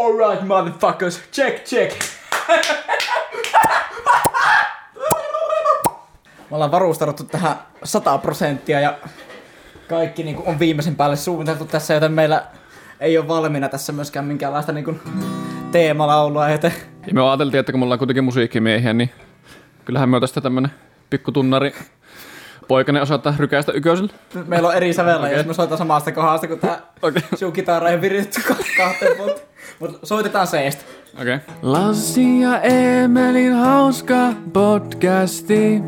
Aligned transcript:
Alright 0.00 0.46
motherfuckers, 0.46 1.22
check 1.32 1.64
check. 1.64 1.98
Me 6.50 6.56
ollaan 6.56 6.70
varustauduttu 6.70 7.24
tähän 7.24 7.56
100 7.84 8.18
prosenttia 8.18 8.80
ja 8.80 8.98
kaikki 9.88 10.22
niin 10.22 10.36
on 10.46 10.58
viimeisen 10.58 10.96
päälle 10.96 11.16
suunniteltu 11.16 11.64
tässä, 11.64 11.94
joten 11.94 12.12
meillä 12.12 12.46
ei 13.00 13.18
ole 13.18 13.28
valmiina 13.28 13.68
tässä 13.68 13.92
myöskään 13.92 14.24
minkäänlaista 14.24 14.72
niin 14.72 15.00
teemalaulua, 15.72 16.48
joten... 16.48 16.72
Ja 17.06 17.14
me 17.14 17.22
ajateltiin, 17.22 17.60
että 17.60 17.72
kun 17.72 17.78
me 17.78 17.84
ollaan 17.84 17.98
kuitenkin 17.98 18.24
musiikkimiehiä, 18.24 18.92
niin 18.92 19.10
kyllähän 19.84 20.08
me 20.08 20.20
tästä 20.20 20.40
tämmönen 20.40 20.70
pikkutunnari 21.10 21.74
poikainen 22.70 23.02
osoittaa 23.02 23.34
rykäistä 23.38 23.72
yköisellä. 23.72 24.12
Meillä 24.46 24.68
on 24.68 24.74
eri 24.74 24.92
sävellä, 24.92 25.26
okay. 25.26 25.32
jos 25.32 25.46
me 25.46 25.54
soitaan 25.54 25.78
samasta 25.78 26.12
kohdasta, 26.12 26.48
kun 26.48 26.58
tää 26.58 26.80
okay. 27.02 27.22
sinun 27.34 27.52
kitara 27.52 27.88
ei 27.88 28.00
viritty 28.00 28.40
kahteen 28.76 29.18
vuotta. 29.18 29.40
Mutta 29.78 30.06
soitetaan 30.06 30.46
seestä. 30.46 30.84
Okei. 31.20 31.34
Okay. 31.34 31.54
Lassi 31.62 32.40
ja 32.40 32.60
Emelin 32.60 33.52
hauska 33.52 34.32
podcasti. 34.52 35.82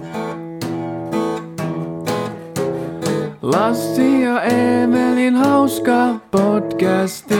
Lassi 3.42 4.22
ja 4.22 4.42
Emelin 4.42 5.34
hauska 5.34 6.14
podcasti. 6.30 7.34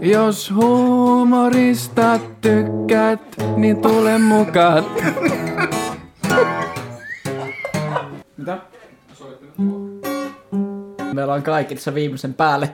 Jos 0.00 0.52
huumorista 0.54 2.20
tykkäät, 2.40 3.20
niin 3.56 3.76
tule 3.76 4.18
mukaan. 4.18 4.84
Meillä 11.12 11.34
on 11.34 11.42
kaikki 11.42 11.74
tässä 11.74 11.94
viimeisen 11.94 12.34
päälle. 12.34 12.70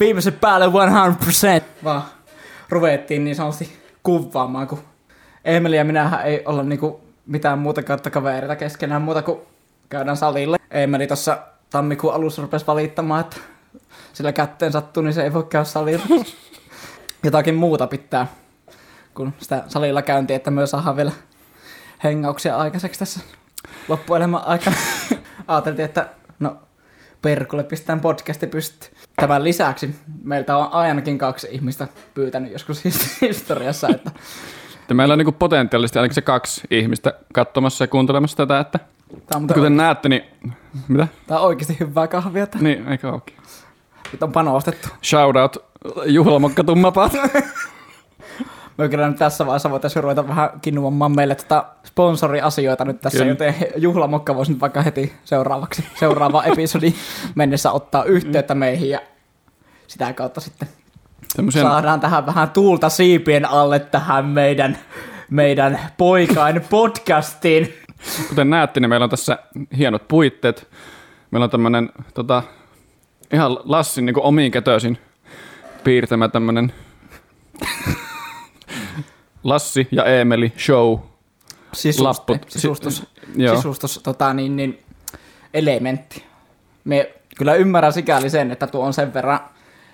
Viimeisen 0.00 0.32
päälle 0.32 0.66
100%. 0.66 1.62
Vaan 1.84 2.02
ruvettiin 2.68 3.24
niin 3.24 3.36
sanotusti 3.36 3.78
kuvaamaan, 4.02 4.66
kun 4.66 4.78
Emeli 5.44 5.76
ja 5.76 5.84
minähän 5.84 6.26
ei 6.26 6.42
olla 6.44 6.62
niinku 6.62 7.00
mitään 7.26 7.58
muuta 7.58 7.82
kautta 7.82 8.10
kavereita 8.10 8.56
keskenään 8.56 9.02
muuta 9.02 9.22
kuin 9.22 9.40
käydään 9.88 10.16
salille. 10.16 10.56
Emeli 10.70 11.06
tuossa 11.06 11.38
tammikuun 11.70 12.14
alussa 12.14 12.42
rupesi 12.42 12.66
valittamaan, 12.66 13.20
että 13.20 13.36
sillä 14.12 14.32
kätteen 14.32 14.72
sattuu, 14.72 15.02
niin 15.02 15.14
se 15.14 15.22
ei 15.22 15.32
voi 15.32 15.44
käydä 15.44 15.64
salilla. 15.64 16.04
Jotakin 17.24 17.54
muuta 17.54 17.86
pitää, 17.86 18.26
kun 19.14 19.32
sitä 19.38 19.62
salilla 19.68 20.02
käyntiä, 20.02 20.36
että 20.36 20.50
myös 20.50 20.70
saadaan 20.70 20.96
vielä 20.96 21.12
hengauksia 22.04 22.56
aikaiseksi 22.56 22.98
tässä 22.98 23.20
loppuelämän 23.88 24.44
aikana. 24.44 24.76
Ajateltiin, 25.48 25.84
että 25.84 26.08
no 26.40 26.56
perkulle 27.22 27.64
pistetään 27.64 28.00
podcasti 28.00 28.46
pystyyn. 28.46 28.92
Tämän 29.16 29.44
lisäksi 29.44 29.94
meiltä 30.22 30.56
on 30.56 30.72
ainakin 30.72 31.18
kaksi 31.18 31.48
ihmistä 31.50 31.88
pyytänyt 32.14 32.52
joskus 32.52 32.84
historiassa, 33.20 33.88
että 33.88 34.10
että 34.80 34.94
meillä 34.94 35.12
on 35.12 35.18
niin 35.18 35.34
potentiaalisesti 35.34 35.98
ainakin 35.98 36.14
se 36.14 36.22
kaksi 36.22 36.60
ihmistä 36.70 37.14
katsomassa 37.34 37.84
ja 37.84 37.88
kuuntelemassa 37.88 38.36
tätä, 38.36 38.60
että 38.60 38.78
Tämä 39.26 39.40
on 39.40 39.46
kuten 39.54 39.76
näette, 39.76 40.08
niin... 40.08 40.24
Mitä? 40.88 41.08
Tämä 41.26 41.40
on 41.40 41.46
oikeasti 41.46 41.76
hyvää 41.80 42.06
kahvia. 42.06 42.46
Niin, 42.60 42.88
eikö 42.88 43.08
ookin. 43.08 43.36
Nyt 44.12 44.22
on 44.22 44.32
panostettu. 44.32 44.88
Shoutout 45.04 45.56
juhlamokka 46.06 46.64
tummapaat. 46.64 47.12
Me 48.78 48.88
kyllä 48.88 49.08
nyt 49.08 49.16
tässä 49.18 49.46
vaiheessa 49.46 49.70
voitaisiin 49.70 50.02
ruveta 50.02 50.28
vähän 50.28 50.50
kinnuamaan 50.62 51.14
meille 51.14 51.34
tätä 51.34 51.64
sponsoriasioita 51.84 52.84
nyt 52.84 53.00
tässä, 53.00 53.18
kyllä. 53.18 53.30
joten 53.30 53.54
juhlamokka 53.76 54.34
voisi 54.34 54.52
nyt 54.52 54.60
vaikka 54.60 54.82
heti 54.82 55.12
seuraavaksi, 55.24 55.84
seuraava 55.94 56.44
episodi 56.52 56.94
mennessä 57.34 57.72
ottaa 57.72 58.04
yhteyttä 58.04 58.54
meihin 58.54 58.90
ja 58.90 59.00
sitä 59.86 60.12
kautta 60.12 60.40
sitten 60.40 60.68
Tämmöisen... 61.36 61.62
saadaan 61.62 62.00
tähän 62.00 62.26
vähän 62.26 62.50
tuulta 62.50 62.88
siipien 62.88 63.44
alle 63.44 63.78
tähän 63.78 64.26
meidän, 64.26 64.78
meidän 65.30 65.78
poikain 65.96 66.60
podcastiin. 66.70 67.74
Kuten 68.28 68.50
näette, 68.50 68.80
niin 68.80 68.88
meillä 68.88 69.04
on 69.04 69.10
tässä 69.10 69.38
hienot 69.78 70.08
puitteet. 70.08 70.68
Meillä 71.30 71.44
on 71.44 71.50
tämmöinen 71.50 71.90
tota, 72.14 72.42
ihan 73.32 73.58
Lassin 73.64 74.06
niin 74.06 74.20
omiin 74.20 74.52
kätöisin 74.52 74.98
piirtämä 75.84 76.28
tämmöinen 76.28 76.72
Lassi 79.44 79.88
ja 79.90 80.04
Eemeli 80.04 80.52
show 80.58 80.98
Sisustus, 81.72 82.04
lapput. 82.04 82.46
Sisustus, 82.48 82.96
si- 82.96 83.56
sisustus 83.56 84.00
tota, 84.02 84.34
niin, 84.34 84.56
niin, 84.56 84.82
elementti. 85.54 86.24
Me 86.84 87.14
kyllä 87.38 87.54
ymmärrän 87.54 87.92
sikäli 87.92 88.30
sen, 88.30 88.50
että 88.50 88.66
tuo 88.66 88.84
on 88.84 88.92
sen 88.92 89.14
verran 89.14 89.40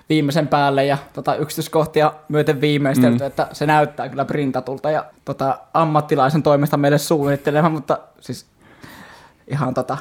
viimeisen 0.09 0.49
päälle 0.49 0.85
ja 0.85 0.99
tota, 1.13 1.37
yksityiskohtia 1.37 2.13
myöten 2.29 2.61
viimeistelty, 2.61 3.19
mm. 3.19 3.27
että 3.27 3.49
se 3.53 3.67
näyttää 3.67 4.09
kyllä 4.09 4.25
printatulta 4.25 4.91
ja 4.91 5.05
tota, 5.25 5.59
ammattilaisen 5.75 6.43
toimesta 6.43 6.77
meille 6.77 6.99
suunnittelema, 6.99 7.69
mutta 7.69 7.99
siis 8.21 8.47
ihan 9.49 9.75
tota... 9.75 9.97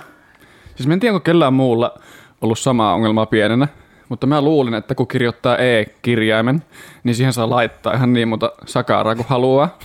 Siis 0.75 0.87
mä 0.87 0.93
en 0.93 0.99
tiedä, 0.99 1.13
onko 1.13 1.23
kellään 1.23 1.53
muulla 1.53 1.99
ollut 2.41 2.59
samaa 2.59 2.93
ongelmaa 2.93 3.25
pienenä, 3.25 3.67
mutta 4.09 4.27
mä 4.27 4.41
luulin, 4.41 4.73
että 4.73 4.95
kun 4.95 5.07
kirjoittaa 5.07 5.57
E-kirjaimen, 5.57 6.63
niin 7.03 7.15
siihen 7.15 7.33
saa 7.33 7.49
laittaa 7.49 7.93
ihan 7.93 8.13
niin 8.13 8.27
monta 8.27 8.51
sakaraa 8.65 9.15
kuin 9.15 9.27
haluaa. 9.29 9.77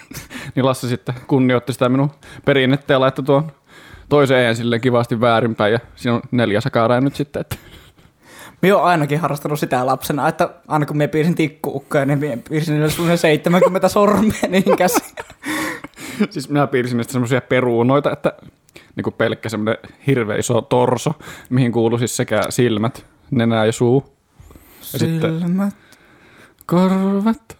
niin 0.54 0.66
Lassi 0.66 0.88
sitten 0.88 1.14
kunnioitti 1.26 1.72
sitä 1.72 1.88
minun 1.88 2.10
perinnettä 2.44 2.92
ja 2.92 3.00
laittoi 3.00 3.24
tuon 3.24 3.52
toisen 4.08 4.38
E 4.38 4.54
silleen 4.54 4.80
kivasti 4.80 5.20
väärinpäin 5.20 5.72
ja 5.72 5.78
siinä 5.96 6.14
on 6.14 6.22
neljä 6.30 6.60
sakaraa 6.60 7.00
nyt 7.00 7.16
sitten. 7.16 7.40
Että 7.40 7.56
Minä 8.62 8.76
olen 8.76 8.86
ainakin 8.86 9.20
harrastanut 9.20 9.60
sitä 9.60 9.86
lapsena, 9.86 10.28
että 10.28 10.50
aina 10.68 10.86
kun 10.86 10.96
minä 10.96 11.08
piirsin 11.08 11.34
tikkuukkoja, 11.34 12.04
niin 12.04 12.18
minä 12.18 12.38
piirsin 12.48 12.74
niille 12.74 13.16
70 13.16 13.88
sormea 13.88 14.32
niin 14.48 14.76
käsi. 14.76 15.14
siis 16.30 16.48
minä 16.48 16.66
piirsin 16.66 16.96
niistä 16.96 17.12
semmoisia 17.12 17.40
peruunoita, 17.40 18.12
että 18.12 18.32
niin 18.96 19.04
kuin 19.04 19.14
pelkkä 19.14 19.48
semmoinen 19.48 19.76
hirveä 20.06 20.36
iso 20.36 20.60
torso, 20.60 21.12
mihin 21.50 21.72
kuuluu 21.72 21.98
siis 21.98 22.16
sekä 22.16 22.40
silmät, 22.48 23.06
nenä 23.30 23.64
ja 23.64 23.72
suu. 23.72 24.16
Ja 24.92 24.98
silmät. 24.98 25.74
Sitten 25.74 25.86
korvat. 26.66 27.58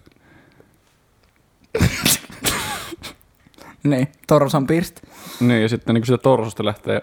niin, 3.83 4.09
torsan 4.27 4.67
piirsti. 4.67 5.03
Niin, 5.41 5.63
ja 5.63 5.69
sitten 5.69 5.95
niin 5.95 6.03
kuin 6.03 6.07
sitä 6.07 6.19
torsosta 6.19 6.65
lähtee, 6.65 7.01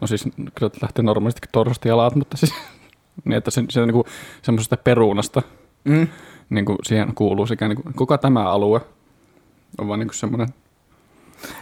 no 0.00 0.06
siis 0.06 0.24
kyllä 0.54 0.72
lähtee 0.82 1.02
normaalisti 1.02 1.48
torsosta 1.52 1.88
jalat, 1.88 2.14
mutta 2.14 2.36
siis 2.36 2.54
niin, 3.24 3.36
että 3.36 3.50
se, 3.50 3.64
se 3.68 3.86
niin 3.86 4.04
semmoisesta 4.42 4.76
perunasta 4.76 5.42
mm. 5.84 6.08
niin 6.50 6.64
kuin 6.64 6.78
siihen 6.82 7.14
kuuluu 7.14 7.46
sekä 7.46 7.68
niin 7.68 7.82
kuin, 7.82 7.94
koko 7.94 8.18
tämä 8.18 8.50
alue 8.50 8.80
on 9.78 9.88
vaan 9.88 10.00
niin 10.00 10.14
semmoinen... 10.14 10.48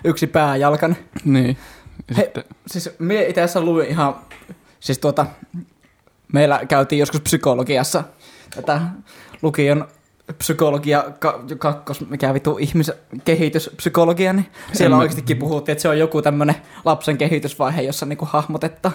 Yksi 0.04 0.26
pääjalkan. 0.26 0.96
Niin. 1.24 1.56
He, 2.16 2.22
sitten... 2.22 2.44
Siis 2.66 2.90
me 2.98 3.22
itse 3.22 3.42
asiassa 3.42 3.60
luin 3.60 3.88
ihan, 3.88 4.16
siis 4.80 4.98
tuota, 4.98 5.26
meillä 6.32 6.60
käytiin 6.68 7.00
joskus 7.00 7.20
psykologiassa 7.20 8.04
tätä 8.54 8.80
lukion 9.42 9.88
psykologia 10.38 11.04
kakkos, 11.58 12.08
mikä 12.08 12.34
vitu 12.34 12.58
ihmiskehityspsykologia, 12.60 14.32
niin 14.32 14.46
siellä 14.72 14.96
en 14.96 14.98
oikeastikin 14.98 15.36
puhuttiin, 15.36 15.72
että 15.72 15.82
se 15.82 15.88
on 15.88 15.98
joku 15.98 16.22
tämmöinen 16.22 16.56
lapsen 16.84 17.18
kehitysvaihe, 17.18 17.82
jossa 17.82 18.06
niinku 18.06 18.28
hahmotetta, 18.30 18.92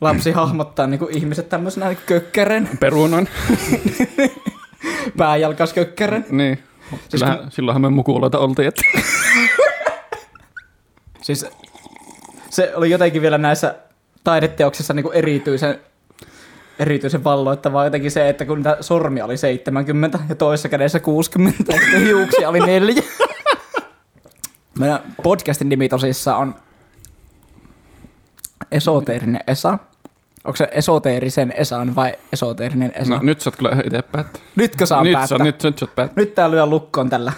lapsi 0.00 0.32
hahmottaa 0.32 0.86
niinku 0.86 1.08
ihmiset 1.10 1.48
tämmöisenä 1.48 1.94
kökkären. 1.94 2.68
Perunan. 2.80 3.28
Pääjalkas 5.16 5.72
kökkären. 5.72 6.26
Niin. 6.30 6.58
Siis 7.08 7.22
kun... 7.22 7.50
silloinhan 7.50 7.82
me 7.82 7.90
mukuloita 7.90 8.38
oltiin, 8.38 8.68
että... 8.68 8.82
siis 11.22 11.46
se 12.50 12.72
oli 12.74 12.90
jotenkin 12.90 13.22
vielä 13.22 13.38
näissä 13.38 13.74
taideteoksissa 14.24 14.94
niinku 14.94 15.10
erityisen 15.10 15.80
erityisen 16.82 17.24
valloittavaa 17.24 17.84
jotenkin 17.84 18.10
se, 18.10 18.28
että 18.28 18.44
kun 18.44 18.64
sormia 18.80 19.24
oli 19.24 19.36
70 19.36 20.18
ja 20.28 20.34
toisessa 20.34 20.68
kädessä 20.68 21.00
60 21.00 21.72
ja 21.92 21.98
hiuksia 21.98 22.48
oli 22.48 22.60
neljä. 22.60 23.02
Meidän 24.78 25.00
podcastin 25.22 25.68
nimi 25.68 25.88
tosissaan 25.88 26.40
on 26.40 26.54
Esoteerinen 28.72 29.40
Esa. 29.46 29.78
Onko 30.44 30.56
se 30.56 30.68
esoteerisen 30.72 31.54
Esan 31.56 31.94
vai 31.94 32.12
esoteerinen 32.32 32.92
Esa? 32.94 33.14
No 33.14 33.20
nyt 33.22 33.40
sä 33.40 33.50
oot 33.50 33.56
kyllä 33.56 33.70
itse 33.84 34.02
päättää. 34.02 34.42
Nytkö 34.56 34.86
saa 34.86 35.02
nyt 35.02 35.12
päättää? 35.12 35.38
Sä, 35.38 35.44
nyt, 35.44 35.62
nyt 35.62 35.78
sä 35.78 35.86
oot 35.98 36.16
Nyt 36.16 36.34
tää 36.34 36.50
lyö 36.50 36.66
lukkoon 36.66 37.10
tällä. 37.10 37.32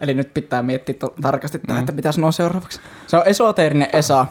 Eli 0.00 0.14
nyt 0.14 0.34
pitää 0.34 0.62
miettiä 0.62 0.94
to- 0.98 1.14
tarkasti, 1.22 1.60
mm. 1.68 1.78
että 1.78 1.92
mitä 1.92 2.12
sanoa 2.12 2.32
seuraavaksi. 2.32 2.80
Se 3.06 3.16
on 3.16 3.22
esoteerinen 3.26 3.88
Esa. 3.92 4.26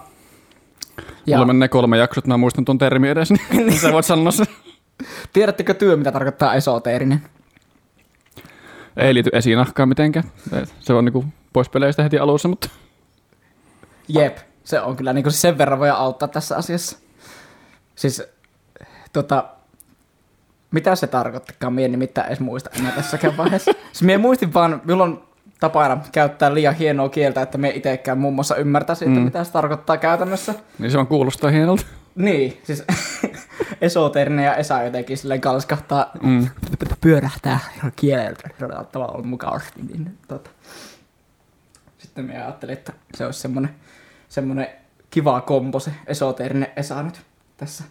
Ja... 1.26 1.38
Mulla 1.38 1.54
menee 1.54 1.68
kolme 1.68 1.98
jaksot, 1.98 2.28
mä 2.28 2.38
muistan 2.38 2.66
tuon 2.66 2.78
termi 2.78 3.10
edes, 3.10 3.32
niin 3.52 3.80
sä 3.82 3.92
voit 3.92 4.06
sanoa 4.06 4.32
sen. 4.32 4.48
Tiedättekö 5.34 5.74
työ, 5.74 5.98
mitä 5.98 6.12
tarkoittaa 6.12 6.54
esoteerinen? 6.54 7.22
Ei 8.98 9.14
liity 9.14 9.30
esinahkaan 9.34 9.90
mitenkään. 9.90 10.32
Se 10.80 10.94
on 10.94 11.06
niinku 11.06 11.26
pois 11.54 11.70
peleistä 11.70 12.04
heti 12.04 12.18
alussa, 12.20 12.48
mutta... 12.48 12.70
Jep, 14.08 14.38
se 14.64 14.82
on 14.82 14.96
kyllä 14.96 15.14
niinku 15.14 15.30
sen 15.32 15.58
verran 15.58 15.80
voi 15.80 15.90
auttaa 15.90 16.28
tässä 16.28 16.58
asiassa. 16.58 16.98
Siis 17.96 18.24
tota, 19.14 19.46
mitä 20.72 20.96
se 20.96 21.08
tarkoittikaan, 21.08 21.74
mie 21.74 21.86
en 21.86 21.92
nimittäin 21.92 22.28
edes 22.28 22.40
muista 22.40 22.70
enää 22.80 22.92
tässäkään 22.92 23.38
vaiheessa. 23.38 23.72
siis 23.92 24.04
mie 24.04 24.18
muistin 24.18 24.54
vaan, 24.54 24.82
minulla 24.84 25.04
on 25.04 25.24
tapana 25.62 26.02
käyttää 26.12 26.54
liian 26.54 26.76
hienoa 26.76 27.10
kieltä, 27.10 27.42
että 27.42 27.58
me 27.58 27.70
itsekään 27.70 28.18
muun 28.18 28.36
muassa 28.36 28.56
ymmärtäisi, 28.56 29.06
että 29.06 29.20
Mm. 29.20 29.24
mitä 29.26 29.44
se 29.44 29.52
tarkoittaa 29.52 29.98
käytännössä. 29.98 30.54
Niin 30.80 30.92
se 30.92 30.98
on 30.98 31.08
kuulostaa 31.08 31.50
hienolta. 31.52 31.84
Niin, 32.16 32.62
siis 32.64 32.84
esoterinen 33.82 34.46
ja 34.46 34.56
Esa 34.56 34.84
jotenkin 34.84 35.18
silleen 35.18 35.42
kalskahtaa, 35.42 36.12
Mm. 36.24 36.48
pyörähtää 37.02 37.60
kieleltä 37.96 38.50
tavallaan 38.92 39.28
mukavasti. 39.28 39.82
Niin, 39.82 40.18
tota. 40.28 40.50
Sitten 41.98 42.26
me 42.26 42.38
ajattelin, 42.44 42.74
että 42.74 42.94
se 43.16 43.26
olisi 43.26 43.40
semmoinen, 43.40 43.76
semmoinen 44.30 44.68
kiva 45.10 45.42
kombo 45.42 45.80
se 45.80 45.92
esoterinen 46.08 46.68
Esa 46.76 47.04
nyt 47.04 47.22
tässä 47.58 47.84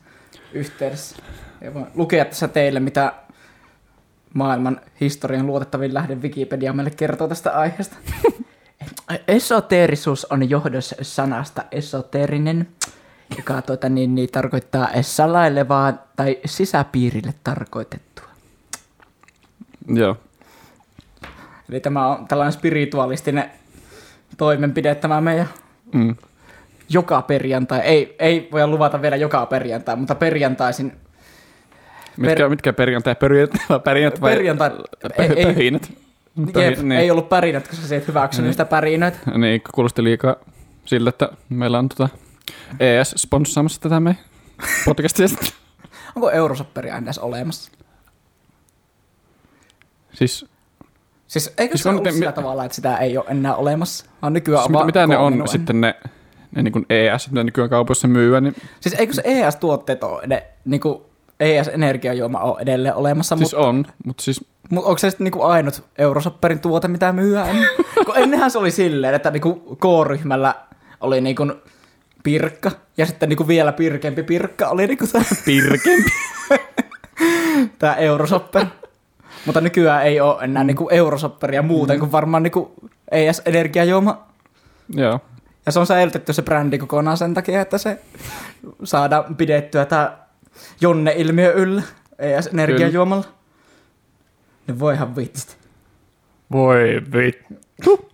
yhteydessä. 0.52 1.16
Ja 1.60 1.74
voin 1.74 1.86
lukea 1.94 2.24
tässä 2.24 2.48
teille, 2.48 2.80
mitä 2.80 3.12
maailman 4.34 4.80
historian 5.00 5.46
luotettavin 5.46 5.94
lähde 5.94 6.14
Wikipedia 6.14 6.72
meille 6.72 6.90
kertoo 6.90 7.28
tästä 7.28 7.52
aiheesta. 7.52 7.96
Esoteerisuus 9.28 10.24
on 10.24 10.50
johdossa 10.50 10.96
sanasta 11.02 11.64
esoterinen, 11.72 12.68
joka 13.36 13.62
tuota, 13.62 13.88
niin, 13.88 14.14
niin, 14.14 14.28
tarkoittaa 14.32 14.88
salailevaa 15.00 15.92
tai 16.16 16.38
sisäpiirille 16.44 17.34
tarkoitettua. 17.44 18.24
Joo. 19.88 20.16
Eli 21.68 21.80
tämä 21.80 22.06
on 22.06 22.28
tällainen 22.28 22.52
spiritualistinen 22.52 23.50
toimenpide, 24.36 24.94
tämä 24.94 25.20
meidän 25.20 25.48
Mm. 25.92 26.16
joka 26.88 27.22
perjantai. 27.22 27.80
Ei, 27.80 28.16
ei 28.18 28.48
voi 28.52 28.66
luvata 28.66 29.02
vielä 29.02 29.16
joka 29.16 29.46
perjantai, 29.46 29.96
mutta 29.96 30.14
perjantaisin, 30.14 30.92
Mitkä, 32.16 32.48
mitkä 32.48 32.72
perjantai? 32.72 33.14
Perjantai 33.14 33.80
perjantai? 33.84 34.20
vai 34.20 34.34
Perjantai- 34.34 34.70
ei- 35.18 35.26
ei- 35.36 35.44
Pöhinät. 35.44 35.92
jep, 36.36 36.78
Pöhi- 36.78 36.92
ei 36.92 37.10
ollut 37.10 37.28
pärinät, 37.28 37.68
koska 37.68 37.86
sä 37.86 37.96
et 37.96 38.08
hyväksynyt 38.08 38.44
Niin. 38.46 38.52
sitä 38.52 38.64
pärinöitä. 38.64 39.18
Niin, 39.38 39.62
kuulosti 39.74 40.04
liikaa 40.04 40.36
siltä, 40.84 41.08
että 41.08 41.28
meillä 41.48 41.78
on 41.78 41.88
tota 41.88 42.08
ES 42.80 43.14
sponssaamassa 43.16 43.80
tätä 43.80 44.00
meidän 44.00 44.22
podcastia. 44.84 45.26
Onko 46.16 46.30
Eurosopperi 46.30 46.90
aina 46.90 47.04
edes 47.04 47.18
olemassa? 47.18 47.70
siis, 50.12 50.46
Siis 51.26 51.54
eikö 51.58 51.72
Siis 51.76 51.82
se 51.82 51.88
on- 51.88 51.94
ollut 51.94 52.04
mi- 52.04 52.12
sillä 52.12 52.32
tavalla, 52.32 52.64
että 52.64 52.74
sitä 52.74 52.96
ei 52.96 53.16
ole 53.18 53.24
enää 53.28 53.54
olemassa? 53.54 54.06
Vaan 54.22 54.32
nykyään 54.32 54.64
siis 54.64 54.76
on 54.76 54.86
mitä, 54.86 55.06
mitä 55.06 55.06
ne 55.06 55.16
on 55.16 55.48
sitten 55.48 55.80
ne, 55.80 55.94
ne 56.56 56.62
niin 56.62 56.72
kuin 56.72 56.86
ES, 56.90 57.30
mitä 57.30 57.44
nykyään 57.44 57.70
kaupoissa 57.70 58.08
myyä, 58.08 58.40
niin 58.40 58.54
Siis 58.80 58.94
eikö 58.94 59.12
se 59.12 59.22
ES-tuotteet 59.24 60.04
ole 60.04 60.22
ed- 61.40 61.46
niinku 61.46 61.60
ES-energiajuoma 61.60 62.40
ole 62.40 62.60
edelleen 62.60 62.94
olemassa, 62.94 63.36
siis 63.36 63.52
mutta 63.52 63.68
on, 63.68 63.84
mutta 64.04 64.22
siis 64.22 64.44
mut 64.70 64.84
onko 64.84 64.98
se 64.98 65.10
sitten 65.10 65.24
niinku 65.24 65.42
ainut 65.42 65.84
Eurosopperin 65.98 66.60
tuote, 66.60 66.88
mitä 66.88 67.12
myydään? 67.12 67.56
Kun 68.06 68.18
ennenhän 68.18 68.50
se 68.50 68.58
oli 68.58 68.70
silleen, 68.70 69.14
että 69.14 69.30
niinku 69.30 69.76
K-ryhmällä 69.80 70.54
oli 71.00 71.20
niinku 71.20 71.52
pirkka, 72.22 72.70
ja 72.96 73.06
sitten 73.06 73.28
niinku 73.28 73.48
vielä 73.48 73.72
pirkempi 73.72 74.22
pirkka 74.22 74.68
oli 74.68 74.86
niinku 74.86 75.06
tämä 75.06 75.24
pirkempi. 75.44 76.10
tää 77.78 77.96
Eurosopper. 77.96 78.66
Mutta 79.46 79.60
nykyään 79.60 80.06
ei 80.06 80.20
ole 80.20 80.44
enää 80.44 80.64
niinku 80.64 80.88
Eurosopperia 80.88 81.62
muuten 81.62 81.98
kuin 81.98 82.12
varmaan 82.12 82.42
niinku 82.42 82.74
ES-energiajuoma. 83.10 84.26
Joo. 84.94 85.20
Ja 85.66 85.72
se 85.72 85.80
on 85.80 85.86
säilytetty 85.86 86.32
se 86.32 86.42
brändi 86.42 86.78
kokonaan 86.78 87.16
sen 87.16 87.34
takia, 87.34 87.60
että 87.60 87.78
se 87.78 88.00
saadaan 88.84 89.36
pidettyä 89.36 89.84
tämä 89.84 90.18
Jonne-ilmiö 90.80 91.52
yllä 91.52 91.82
ES-energiajuomalla. 92.18 93.24
No 94.66 94.78
voihan 94.78 95.16
vitsit. 95.16 95.58
Voi 96.52 97.02
vittu. 97.12 98.10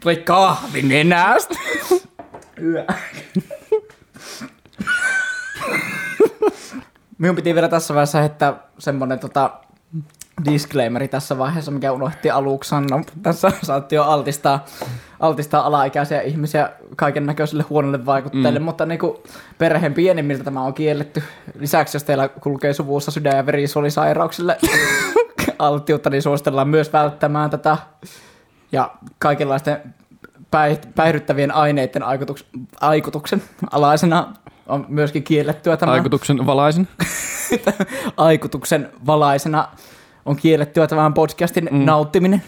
Tuli 0.00 0.16
kahvi 0.16 0.82
nenästä. 0.82 1.54
Yö. 2.62 2.86
Minun 7.18 7.36
piti 7.36 7.54
vielä 7.54 7.68
tässä 7.68 7.94
vaiheessa 7.94 8.20
heittää 8.20 8.54
semmonen 8.78 9.18
tota, 9.18 9.50
disclaimeri 10.44 11.08
tässä 11.08 11.38
vaiheessa, 11.38 11.70
mikä 11.70 11.92
unohti 11.92 12.30
aluksi 12.30 12.68
sanoa. 12.68 13.00
Tässä 13.22 13.52
saatiin 13.62 13.96
jo 13.96 14.04
altistaa, 14.04 14.64
altistaa 15.20 15.66
alaikäisiä 15.66 16.20
ihmisiä 16.20 16.70
kaiken 16.96 17.26
näköisille 17.26 17.64
huonoille 17.70 18.06
vaikutteille, 18.06 18.58
mm. 18.58 18.64
mutta 18.64 18.86
niinku 18.86 19.22
perheen 19.58 19.94
pienimmiltä 19.94 20.44
tämä 20.44 20.62
on 20.62 20.74
kielletty. 20.74 21.22
Lisäksi 21.58 21.96
jos 21.96 22.04
teillä 22.04 22.28
kulkee 22.28 22.72
suvussa 22.72 23.10
sydän- 23.10 23.36
ja 23.36 23.46
verisuonisairauksille 23.46 24.58
alttiutta, 25.58 26.10
niin 26.10 26.22
suositellaan 26.22 26.68
myös 26.68 26.92
välttämään 26.92 27.50
tätä. 27.50 27.76
Ja 28.72 28.90
kaikenlaisten 29.18 29.94
päih- 30.50 30.92
päihdyttävien 30.94 31.54
aineiden 31.54 32.02
aikutuks- 32.02 32.60
aikutuksen 32.80 33.42
alaisena 33.70 34.32
on 34.66 34.86
myöskin 34.88 35.22
kiellettyä 35.22 35.76
tämä. 35.76 35.92
Aikutuksen 35.92 36.46
valaisin. 36.46 36.88
aikutuksen 38.16 38.88
valaisena 39.06 39.68
on 40.26 40.36
kiellettyä 40.36 40.86
tämän 40.86 41.14
podcastin. 41.14 41.68
Mm. 41.72 41.84
nauttiminen. 41.84 42.42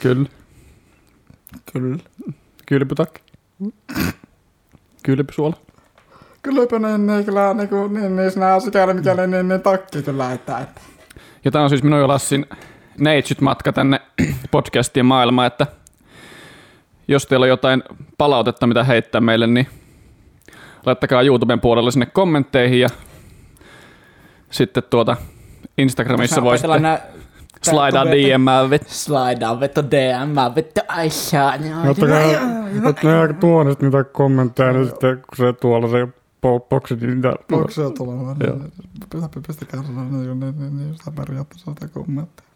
Kyllä. 0.00 0.28
Kyllä. 1.72 1.98
Kylpytakki. 2.66 3.22
Kylpysuola. 5.02 5.56
Kylläpä 6.42 6.78
niin, 6.78 7.06
niin, 7.06 7.24
kyllä 7.24 7.54
niin, 7.54 7.68
kuin, 7.68 7.94
niin, 7.94 8.16
niin 8.16 8.30
sinä 8.30 8.60
sikäli 8.60 8.94
mikäli 8.94 9.26
niin, 9.26 9.48
niin 9.48 9.60
takki 9.60 10.02
kyllä, 10.02 10.32
että, 10.32 10.58
että. 10.58 10.80
Ja 11.44 11.50
tämä 11.50 11.64
on 11.64 11.70
siis 11.70 11.82
minun 11.82 12.00
ja 12.00 12.08
Lassin 12.08 12.46
neitsyt 12.98 13.40
matka 13.40 13.72
tänne 13.72 14.00
podcastien 14.50 15.06
maailmaan, 15.06 15.46
että 15.46 15.66
jos 17.08 17.26
teillä 17.26 17.44
on 17.44 17.48
jotain 17.48 17.82
palautetta, 18.18 18.66
mitä 18.66 18.84
heittää 18.84 19.20
meille, 19.20 19.46
niin 19.46 19.66
laittakaa 20.86 21.22
YouTuben 21.22 21.60
puolelle 21.60 21.90
sinne 21.90 22.06
kommentteihin 22.06 22.80
ja 22.80 22.88
sitten 24.50 24.82
tuota 24.90 25.16
Instagramissa 25.78 26.42
voi 26.42 26.58
sitten 26.58 26.98
slidea 27.62 28.04
DM 28.04 28.70
vittu. 28.70 28.88
Slidea 28.88 29.60
vittu 29.60 29.82
DM, 29.82 30.54
vittu 30.56 30.80
aishaa. 30.88 31.54
Ottakaa, 31.90 32.18
ottakaa 32.88 33.32
tuonne 33.40 33.74
niitä 33.80 34.04
kommentteja, 34.04 34.72
niin 34.72 34.86
sitten 34.86 35.16
kun 35.16 35.36
se 35.36 35.52
tuolla 35.52 35.88
se 35.88 36.04
po- 36.46 36.66
boksi, 36.68 36.96
niin 36.96 37.14
niitä... 37.14 37.32
Onko 37.52 37.70
se 37.70 37.82
tuolla? 37.96 38.36
Pistäkää 39.46 39.82
se 39.82 39.92
niin, 39.92 40.12
niin, 40.12 40.40
niin, 40.40 40.54
niin, 40.58 40.76
niin, 40.76 40.94
sitä 40.94 41.10
periaatteessa 41.10 41.70
sitä 41.70 41.88
kommentteja. 41.88 42.46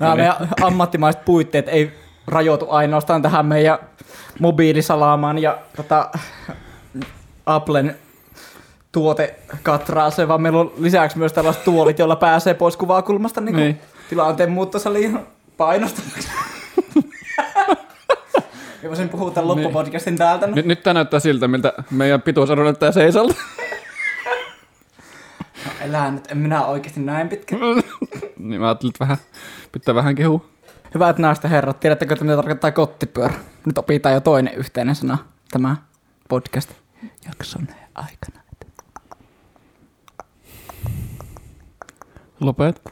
Nämä 0.00 0.16
meidän 0.16 0.34
ammattimaiset 0.62 1.24
puitteet 1.24 1.68
ei 1.68 1.92
rajoitu 2.26 2.70
ainoastaan 2.70 3.22
tähän 3.22 3.46
meidän 3.46 3.78
mobiilisalaamaan 4.40 5.38
ja 5.38 5.58
tota, 5.76 6.10
Applen 7.46 7.96
tuotekatraaseen, 8.92 10.28
vaan 10.28 10.42
meillä 10.42 10.60
on 10.60 10.72
lisäksi 10.78 11.18
myös 11.18 11.32
tällaiset 11.32 11.64
tuolit, 11.64 11.98
joilla 11.98 12.16
pääsee 12.16 12.54
pois 12.54 12.76
kuvakulmasta 12.76 13.40
niin 13.40 13.56
Niin. 13.56 13.80
tilanteen 14.10 14.50
muuttosaliin 14.50 15.18
painostavaksi. 15.56 16.28
Ja 18.82 18.88
voisin 18.88 19.08
puhua 19.08 19.30
tämän 19.30 19.48
loppupodcastin 19.48 20.16
täältä. 20.16 20.46
No. 20.46 20.54
Nyt, 20.54 20.66
nyt 20.66 20.82
tämä 20.82 20.94
näyttää 20.94 21.20
siltä, 21.20 21.48
miltä 21.48 21.72
meidän 21.90 22.22
pituusarvo 22.22 22.64
näyttää 22.64 22.92
seisalta. 22.92 23.34
Elää 25.80 26.10
nyt, 26.10 26.30
en 26.30 26.38
minä 26.38 26.64
oikeasti 26.66 27.00
näin 27.00 27.28
pitkä. 27.28 27.56
niin 28.38 28.60
mä 28.60 28.66
ajattelin, 28.68 28.90
että 28.90 29.04
vähän, 29.04 29.16
pitää 29.72 29.94
vähän 29.94 30.14
kehua. 30.14 30.44
Hyvät 30.94 31.18
naiset 31.18 31.44
ja 31.44 31.50
herrat, 31.50 31.80
tiedättekö, 31.80 32.14
että 32.14 32.24
mitä 32.24 32.36
tarkoittaa 32.36 32.72
kottipyörä? 32.72 33.34
Nyt 33.66 33.78
opitaan 33.78 34.14
jo 34.14 34.20
toinen 34.20 34.54
yhteinen 34.54 34.94
sana 34.94 35.18
tämä 35.50 35.76
podcast 36.28 36.70
jakson 37.26 37.66
aikana. 37.94 38.37
Lopet. 42.40 42.82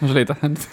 No 0.00 0.08
selitähän 0.08 0.50
nyt. 0.50 0.68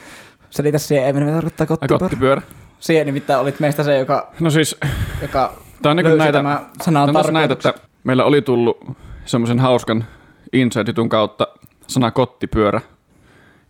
Selitä 0.50 0.78
siihen, 0.78 1.16
mitä 1.16 1.32
tarkoittaa 1.32 1.64
Ai 1.64 1.68
kottipyörä. 1.68 2.00
kottipyörä. 2.00 2.42
Siihen 2.80 3.06
nimittäin 3.06 3.40
olit 3.40 3.60
meistä 3.60 3.84
se, 3.84 3.98
joka, 3.98 4.32
No 4.40 4.50
siis, 4.50 4.78
joka 5.22 5.54
tää 5.82 5.92
on 5.92 6.04
löysi 6.04 6.18
näitä, 6.18 6.38
tämä 6.38 6.70
sanan 6.82 7.14
Tää 7.14 7.22
on 7.28 7.34
näitä, 7.34 7.54
että 7.54 7.74
meillä 8.04 8.26
oli 8.26 8.42
tullut 8.42 8.78
semmoisen 9.26 9.60
hauskan 9.60 10.06
insight 10.54 10.98
kautta 11.10 11.48
sana 11.88 12.12
kottipyörä 12.12 12.82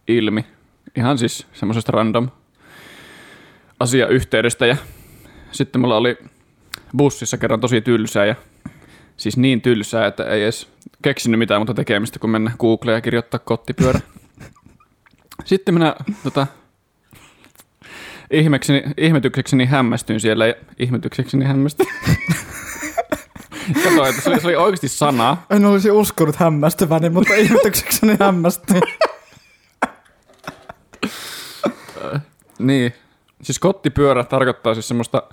ilmi. 0.07 0.45
Ihan 0.95 1.17
siis 1.17 1.47
semmoisesta 1.53 1.91
random 1.91 2.29
asiayhteydestä 3.79 4.65
ja 4.65 4.77
sitten 5.51 5.81
mulla 5.81 5.97
oli 5.97 6.17
bussissa 6.97 7.38
kerran 7.38 7.59
tosi 7.59 7.81
tylsää 7.81 8.25
ja 8.25 8.36
siis 9.17 9.38
niin 9.38 9.62
tylsää, 9.62 10.07
että 10.07 10.24
ei 10.24 10.43
edes 10.43 10.69
keksinyt 11.01 11.39
mitään 11.39 11.61
muuta 11.61 11.73
tekemistä 11.73 12.19
kuin 12.19 12.31
mennä 12.31 12.51
Googleen 12.59 12.95
ja 12.95 13.01
kirjoittaa 13.01 13.39
kottipyörä. 13.39 13.99
Sitten 15.45 15.73
minä 15.73 15.95
tota, 16.23 16.47
ihmekseni, 18.31 18.83
ihmetyksekseni 18.97 19.65
hämmästyin 19.65 20.19
siellä 20.19 20.47
ja 20.47 20.53
ihmetyksekseni 20.79 21.45
hämmästyin. 21.45 21.89
Kato, 23.83 24.05
että 24.05 24.21
se 24.21 24.29
oli, 24.29 24.39
se 24.39 24.47
oli 24.47 24.55
oikeasti 24.55 24.87
sana. 24.87 25.37
En 25.49 25.65
olisi 25.65 25.91
uskonut 25.91 26.35
hämmästyväni, 26.35 27.09
mutta 27.09 27.33
ihmetyksekseni 27.33 28.17
hämmästyin. 28.19 28.81
Niin. 32.59 32.93
Siis 33.41 33.59
kottipyörä 33.59 34.23
tarkoittaa 34.23 34.73
siis 34.73 34.87
semmoista 34.87 35.23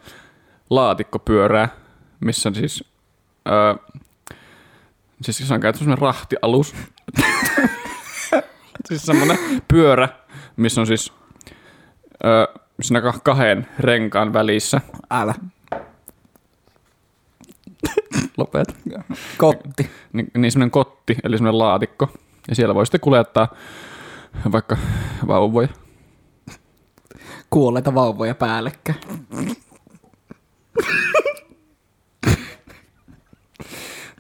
laatikkopyörää, 0.70 1.68
missä 2.20 2.50
siis... 2.54 2.84
Öö, 3.48 3.74
siis 5.32 5.48
se 5.48 5.54
on 5.54 5.60
käytetty 5.60 5.84
semmoinen 5.84 6.02
rahtialus. 6.02 6.74
siis 8.88 9.02
semmoinen 9.02 9.38
pyörä, 9.68 10.08
missä 10.56 10.80
on 10.80 10.86
siis 10.86 11.12
öö, 12.24 12.46
siinä 12.82 13.00
kah- 13.00 13.20
kahden 13.24 13.66
renkaan 13.78 14.32
välissä. 14.32 14.80
Älä. 15.10 15.34
Lopet. 18.36 18.76
Kotti. 19.38 19.90
Niin, 20.12 20.30
niin 20.38 20.52
semmoinen 20.52 20.70
kotti, 20.70 21.16
eli 21.24 21.38
semmoinen 21.38 21.58
laatikko. 21.58 22.08
Ja 22.48 22.54
siellä 22.54 22.74
voi 22.74 22.86
sitten 22.86 23.00
kuljettaa 23.00 23.48
vaikka 24.52 24.76
vauvoja. 25.26 25.68
Kuolleita 27.50 27.94
vauvoja 27.94 28.34
päällekkäin. 28.34 28.98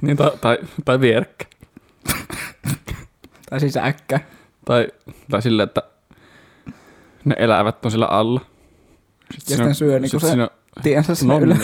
Niin, 0.04 0.16
tai, 0.16 0.30
tai, 0.40 0.58
tai 0.84 1.00
vierekkä. 1.00 1.44
Tai 3.50 3.60
siis 3.60 3.76
äkkä. 3.76 4.20
Tai, 4.64 4.88
tai 5.30 5.42
silleen, 5.42 5.66
että 5.68 5.82
ne 7.24 7.34
elävät 7.38 7.84
on 7.84 7.90
sillä 7.90 8.06
alla. 8.06 8.40
Sitten 8.40 9.52
Ja 9.52 9.56
sitten 9.56 9.74
syö 9.74 9.98
niinku 9.98 10.20
se 10.20 10.26
siinä 10.26 10.42
on- 10.44 10.82
tiensä 10.82 11.14
sinne 11.14 11.38
ylös. 11.38 11.58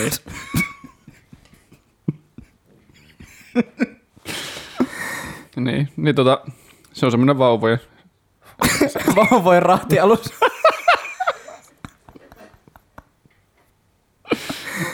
niin. 5.55 5.63
niin, 5.65 5.89
niin 5.97 6.15
tota, 6.15 6.41
se 6.93 7.05
on 7.05 7.11
semmoinen 7.11 7.37
vauvojen. 7.37 7.79
Vauvojen 9.15 9.63
rahtialus. 9.63 10.33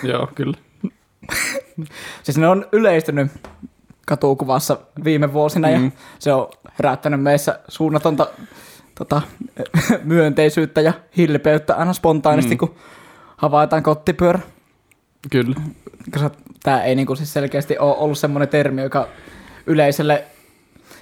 Joo, 0.03 0.27
kyllä. 0.35 0.57
Siis 2.23 2.37
ne 2.37 2.47
on 2.47 2.65
yleistynyt 2.71 3.31
katukuvassa 4.05 4.77
viime 5.03 5.33
vuosina 5.33 5.69
ja 5.69 5.79
Mm. 5.79 5.91
se 6.19 6.33
on 6.33 6.49
herättänyt 6.79 7.21
meissä 7.21 7.59
suunnatonta 7.67 8.27
tota, 8.95 9.21
myönteisyyttä 10.03 10.81
ja 10.81 10.93
hilpeyttä 11.17 11.75
aina 11.75 11.93
spontaanisti, 11.93 12.55
Mm. 12.55 12.57
kun 12.57 12.75
havaitaan 13.37 13.83
kottipyörä. 13.83 14.39
Kyllä. 15.31 15.55
Koska 16.13 16.31
tämä 16.63 16.83
ei 16.83 16.95
niinku 16.95 17.15
siis 17.15 17.33
selkeästi 17.33 17.77
ole 17.77 17.95
ollut 17.97 18.17
semmoinen 18.17 18.49
termi, 18.49 18.81
joka 18.81 19.07
yleiselle, 19.67 20.23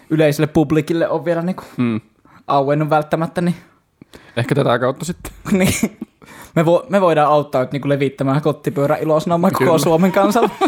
yleiselle 0.09 0.47
publikille 0.47 1.09
on 1.09 1.25
vielä 1.25 1.41
niinku 1.41 1.63
Mm. 1.77 2.01
auennut 2.47 2.89
välttämättä, 2.89 3.41
niin, 3.41 3.55
Ehkä 4.37 4.55
tätä 4.55 4.79
kautta 4.79 5.05
sitten. 5.05 5.31
niin 5.51 5.97
me, 6.55 6.65
vo, 6.65 6.85
me 6.89 7.01
voidaan 7.01 7.31
auttaa 7.31 7.61
nyt 7.61 7.71
niinku 7.71 7.89
levittämään 7.89 8.41
kottipyörä 8.41 8.95
ilosanomaa 8.95 9.51
koko 9.51 9.65
Kyllä. 9.65 9.77
Suomen 9.77 10.11
kansalle. 10.11 10.49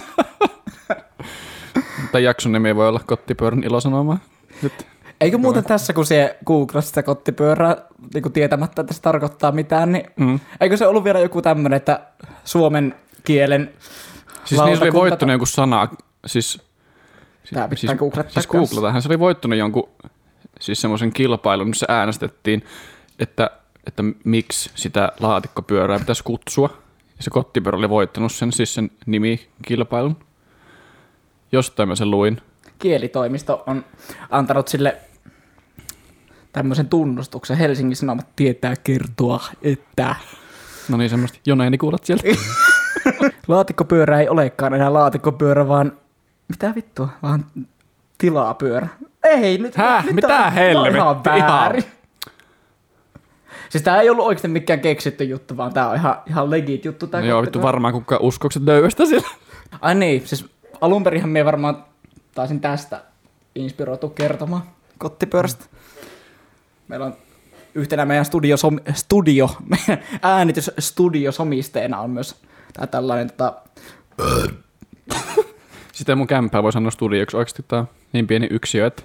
Tämän 2.11 2.23
jakson 2.23 2.51
nimi 2.51 2.75
voi 2.75 2.87
olla 2.87 3.01
kottipyörän 3.05 3.63
ilosanomaa. 3.63 4.17
Nyt. 4.61 4.87
Eikö 5.21 5.37
muuten 5.37 5.63
tässä, 5.63 5.93
kun 5.93 6.05
se 6.05 6.37
googlasit 6.45 6.87
sitä 6.87 7.03
kottipyörää 7.03 7.77
niin 8.13 8.33
tietämättä, 8.33 8.81
että 8.81 8.93
se 8.93 9.01
tarkoittaa 9.01 9.51
mitään, 9.51 9.91
niin 9.91 10.05
Mm. 10.15 10.39
eikö 10.61 10.77
se 10.77 10.87
ollut 10.87 11.03
vielä 11.03 11.19
joku 11.19 11.41
tämmöinen, 11.41 11.77
että 11.77 12.01
suomen 12.43 12.95
kielen 13.23 13.73
Siis 14.47 14.61
niin 14.61 14.77
se 14.77 14.83
oli 14.83 14.93
voittanut 14.93 15.31
jonkun 15.33 15.47
sana, 15.47 15.87
siis... 16.25 16.61
Tää 17.53 17.67
pitää 17.67 17.79
siis, 17.79 17.99
googlettaa 17.99 18.33
siis 18.33 18.47
kanssa. 18.47 18.75
googlatahan, 18.75 19.01
se 19.01 19.09
oli 19.09 19.19
voittanut 19.19 19.59
jonkun 19.59 19.89
siis 20.59 20.81
semmoisen 20.81 21.13
kilpailun, 21.13 21.67
missä 21.67 21.85
äänestettiin, 21.89 22.63
että, 23.19 23.51
että 23.87 24.03
miksi 24.23 24.71
sitä 24.75 25.11
laatikkopyörää 25.19 25.99
pitäisi 25.99 26.23
kutsua. 26.23 26.69
Ja 27.17 27.23
se 27.23 27.29
kottipyörä 27.29 27.77
oli 27.77 27.89
voittanut 27.89 28.31
sen, 28.31 28.51
siis 28.51 28.73
sen 28.73 28.91
nimikilpailun. 29.05 30.17
Jostain 31.51 31.89
mä 31.89 31.95
sen 31.95 32.11
luin. 32.11 32.41
kielitoimisto 32.79 33.63
on 33.67 33.85
antanut 34.29 34.67
sille 34.67 34.97
tämmöisen 36.53 36.89
tunnustuksen. 36.89 37.57
Helsingin 37.57 37.95
Sanomat 37.95 38.27
tietää 38.35 38.73
kertoa, 38.83 39.43
että 39.61 40.15
No 40.89 40.97
niin, 40.97 41.09
semmoista 41.09 41.39
joneeni 41.45 41.77
kuulat 41.77 42.03
sieltä. 42.03 42.23
laatikkopyörä 43.47 44.19
ei 44.19 44.29
olekaan 44.29 44.73
enää 44.73 44.93
laatikkopyörä, 44.93 45.67
vaan 45.67 45.91
mitä 46.47 46.75
vittua, 46.75 47.09
vaan 47.23 47.45
tilapyörä. 48.17 48.87
Ei, 49.23 49.57
nyt, 49.57 49.75
Häh? 49.75 50.05
nyt 50.05 50.15
Mitä 50.15 50.45
on- 50.45 50.51
helvettiä? 50.53 51.35
Ihan 51.35 51.47
väärin. 51.59 51.83
Siis 53.69 53.83
tää 53.83 54.01
ei 54.01 54.09
ollut 54.09 54.25
oikeasti 54.25 54.47
mikään 54.47 54.79
keksitty 54.79 55.23
juttu, 55.23 55.57
vaan 55.57 55.73
tää 55.73 55.89
on 55.89 55.95
ihan, 55.95 56.21
ihan 56.27 56.51
legit 56.51 56.85
juttu. 56.85 57.07
Tää 57.07 57.21
No 57.21 57.27
joo, 57.27 57.41
vittu 57.41 57.61
varmaan 57.61 57.93
kukaan 57.93 58.21
uskoukset 58.21 58.63
löyöstä 58.63 59.05
siellä. 59.05 59.27
Ai 59.81 59.95
niin, 59.95 60.27
siis 60.27 60.45
alun 60.81 61.03
perinhän 61.03 61.29
me 61.29 61.45
varmaan 61.45 61.85
taisin 62.35 62.59
tästä 62.59 63.01
inspiroitu 63.55 64.09
kertomaan 64.09 64.63
kottipyörästä. 64.97 65.65
Meillä 66.87 67.05
on 67.05 67.15
yhtenä 67.75 68.05
meidän 68.05 68.25
studio, 68.25 68.55
studio 68.93 69.49
meidän 69.87 70.03
äänitysstudiosomisteena 70.21 71.99
on 71.99 72.09
myös 72.09 72.35
tää 72.73 72.87
tällainen 72.87 73.31
tota, 73.31 73.53
Sitä 75.91 76.15
mun 76.15 76.27
kämppää 76.27 76.63
voi 76.63 76.71
sanoa 76.71 76.91
studioksi 76.91 77.37
oikeasti 77.37 77.65
tää 77.67 77.79
on 77.79 77.87
niin 78.13 78.27
pieni 78.27 78.47
yksiö, 78.51 78.87
että... 78.87 79.03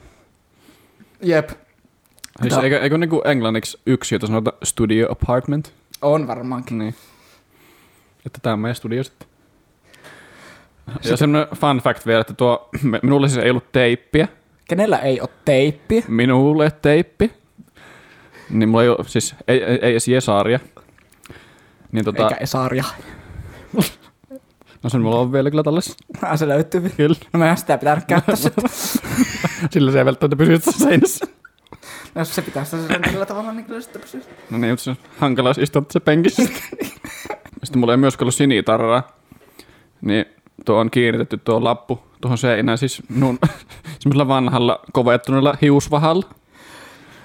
jep, 1.22 1.50
Siis 2.40 2.54
eikö, 2.54 2.80
eikö 2.80 2.98
niinku 2.98 3.22
englanniksi 3.24 3.80
yksiötä 3.86 4.26
sanota 4.26 4.52
studio 4.62 5.12
apartment? 5.12 5.72
on 6.02 6.26
varmaankin. 6.26 6.78
Niin. 6.78 6.94
Että 8.26 8.38
tää 8.42 8.52
on 8.52 8.58
meidän 8.58 8.74
studio 8.76 9.04
sitten. 9.04 9.28
Ja 11.04 11.16
semmonen 11.16 11.46
fun 11.56 11.78
fact 11.78 12.06
vielä, 12.06 12.20
että 12.20 12.34
tuo, 12.34 12.68
minulle 13.02 13.28
siis 13.28 13.44
ei 13.44 13.50
ollut 13.50 13.72
teippiä. 13.72 14.28
Kenellä 14.68 14.98
ei 14.98 15.20
ole 15.20 15.28
teippiä? 15.44 16.02
Minulle 16.08 16.70
teippi. 16.82 17.32
Niin 18.50 18.68
mulla 18.68 18.82
ei 18.82 18.88
ole, 18.88 18.98
siis 19.06 19.34
ei, 19.48 19.64
ei, 19.64 19.78
ei 19.82 19.90
edes 19.90 20.08
Jesaria. 20.08 20.60
Niin 21.92 22.04
tota, 22.04 22.22
Eikä 22.22 22.36
Esaria. 22.40 22.84
no 24.82 24.90
sen 24.90 25.00
mulla 25.00 25.18
on 25.18 25.32
vielä 25.32 25.50
kyllä 25.50 25.62
tallessa. 25.62 25.94
Ah, 26.22 26.38
se 26.38 26.48
löytyy. 26.48 26.92
Kyllä. 26.96 27.16
No 27.32 27.38
meidän 27.38 27.56
sitä 27.56 27.78
pitää 27.78 28.02
käyttää 28.06 28.36
sitten. 28.36 28.64
Sillä 29.70 29.92
se 29.92 29.98
ei 29.98 30.04
välttämättä 30.04 30.36
pysy 30.36 30.58
seinässä. 30.70 31.26
No, 32.14 32.20
Jos 32.20 32.34
se 32.34 32.42
pitää 32.42 32.64
sitä 32.64 32.86
sen 32.86 33.02
tällä 33.02 33.26
tavalla, 33.26 33.52
niin 33.52 33.64
kyllä 33.64 33.80
sitten 33.80 34.02
pysyy. 34.02 34.22
No 34.50 34.58
niin, 34.58 34.72
mutta 34.72 34.82
se 34.84 34.90
on 34.90 34.96
hankala, 35.18 35.48
jos 35.50 35.58
istut 35.58 35.90
se 35.90 36.00
penkissä. 36.00 36.42
Sitten 37.64 37.78
mulla 37.80 37.92
ei 37.92 37.96
myöskään 37.96 38.24
ollut 38.24 38.34
sinitarraa. 38.34 39.16
Niin 40.00 40.24
tuo 40.64 40.76
on 40.78 40.90
kiinnitetty 40.90 41.38
tuo 41.38 41.64
lappu 41.64 42.02
tuohon 42.20 42.38
seinään, 42.38 42.78
siis 42.78 43.02
minun 43.08 43.38
semmoisella 43.98 44.28
vanhalla 44.28 44.80
kovettuneella 44.92 45.56
hiusvahalla. 45.62 46.26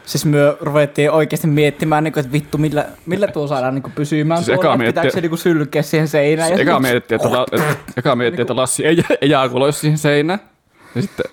Siis 0.05 0.25
me 0.25 0.37
ruvettiin 0.61 1.11
oikeasti 1.11 1.47
miettimään, 1.47 2.03
niin 2.03 2.11
kuin, 2.13 2.21
että 2.21 2.31
vittu, 2.31 2.57
millä, 2.57 2.85
millä 3.05 3.27
tuo 3.27 3.47
saadaan 3.47 3.75
niin 3.75 3.83
kuin 3.83 3.93
pysymään 3.93 4.37
Siis 4.37 4.45
siis 4.45 4.55
tuolla, 4.55 4.73
että 4.73 4.77
miettiä- 4.77 5.01
pitääkö 5.01 5.15
se 5.15 5.21
niin 5.21 5.29
kuin 5.29 5.39
sylkeä 5.39 5.81
siihen 5.81 6.07
seinään. 6.07 6.49
ja 6.51 6.57
Eka 6.57 6.79
mietittiin, 6.79 7.15
että, 7.15 7.31
la, 7.31 7.45
et, 7.51 7.61
eka 7.97 8.15
mietittiin, 8.15 8.41
että 8.43 8.55
Lassi 8.55 8.85
ei 8.85 9.03
ejaakuloisi 9.21 9.79
siihen 9.79 9.97
seinään. 9.97 10.39
Ja 10.95 11.01
sitten 11.01 11.25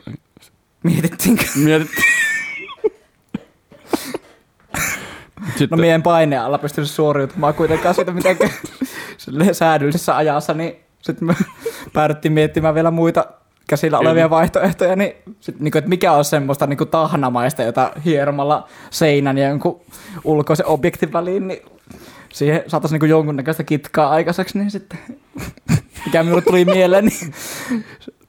Mietittiinkö? 0.82 1.44
mietittiin. 1.56 2.04
No 5.45 5.51
Sitten, 5.57 5.81
meidän 5.81 6.03
paineen 6.03 6.43
alla 6.43 6.59
pystyisi 6.59 6.93
suoriutumaan 6.93 7.55
kuitenkaan 7.55 7.95
siitä 7.95 8.13
mitenkään 8.13 8.51
säädyllisessä 9.53 10.17
ajassa, 10.17 10.55
niin 10.55 10.77
sitten 11.03 11.29
me 11.29 11.35
päädyttiin 11.93 12.33
miettimään 12.33 12.75
vielä 12.75 12.91
muita 12.91 13.27
käsillä 13.69 13.99
Kyllä. 13.99 14.11
olevia 14.11 14.31
vaihtoehtoja, 14.31 14.97
niin, 14.97 15.13
sit, 15.41 15.61
niin 15.61 15.73
kuin, 15.73 15.79
että 15.79 15.89
mikä 15.89 16.13
on 16.13 16.25
semmoista 16.25 16.67
niin 16.67 16.77
kuin 16.77 16.91
tahnamaista, 16.91 17.63
jota 17.63 17.93
hieromalla 18.05 18.69
seinän 18.91 19.39
ja 19.39 19.49
jonkun 19.49 19.81
ulkoisen 20.25 20.67
objektin 20.67 21.13
väliin, 21.13 21.49
niin 21.49 21.63
siihen 22.33 22.65
saataisiin 22.67 23.01
niin 23.01 23.11
jonkunnäköistä 23.11 23.65
kitkaa 23.65 24.11
aikaiseksi, 24.11 24.59
niin 24.59 24.71
sitten 24.71 24.99
mikä 26.07 26.23
minulle 26.23 26.43
tuli 26.43 26.65
mieleen, 26.65 27.05
niin 27.05 27.35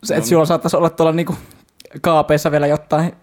se, 0.03 0.15
että 0.15 0.27
sinulla 0.29 0.45
saattaisi 0.45 0.77
olla 0.77 0.89
tuolla 0.89 1.11
niin 1.11 1.25
kuin 1.25 1.37
kaapeissa 2.01 2.51
vielä 2.51 2.67
jotain 2.67 3.13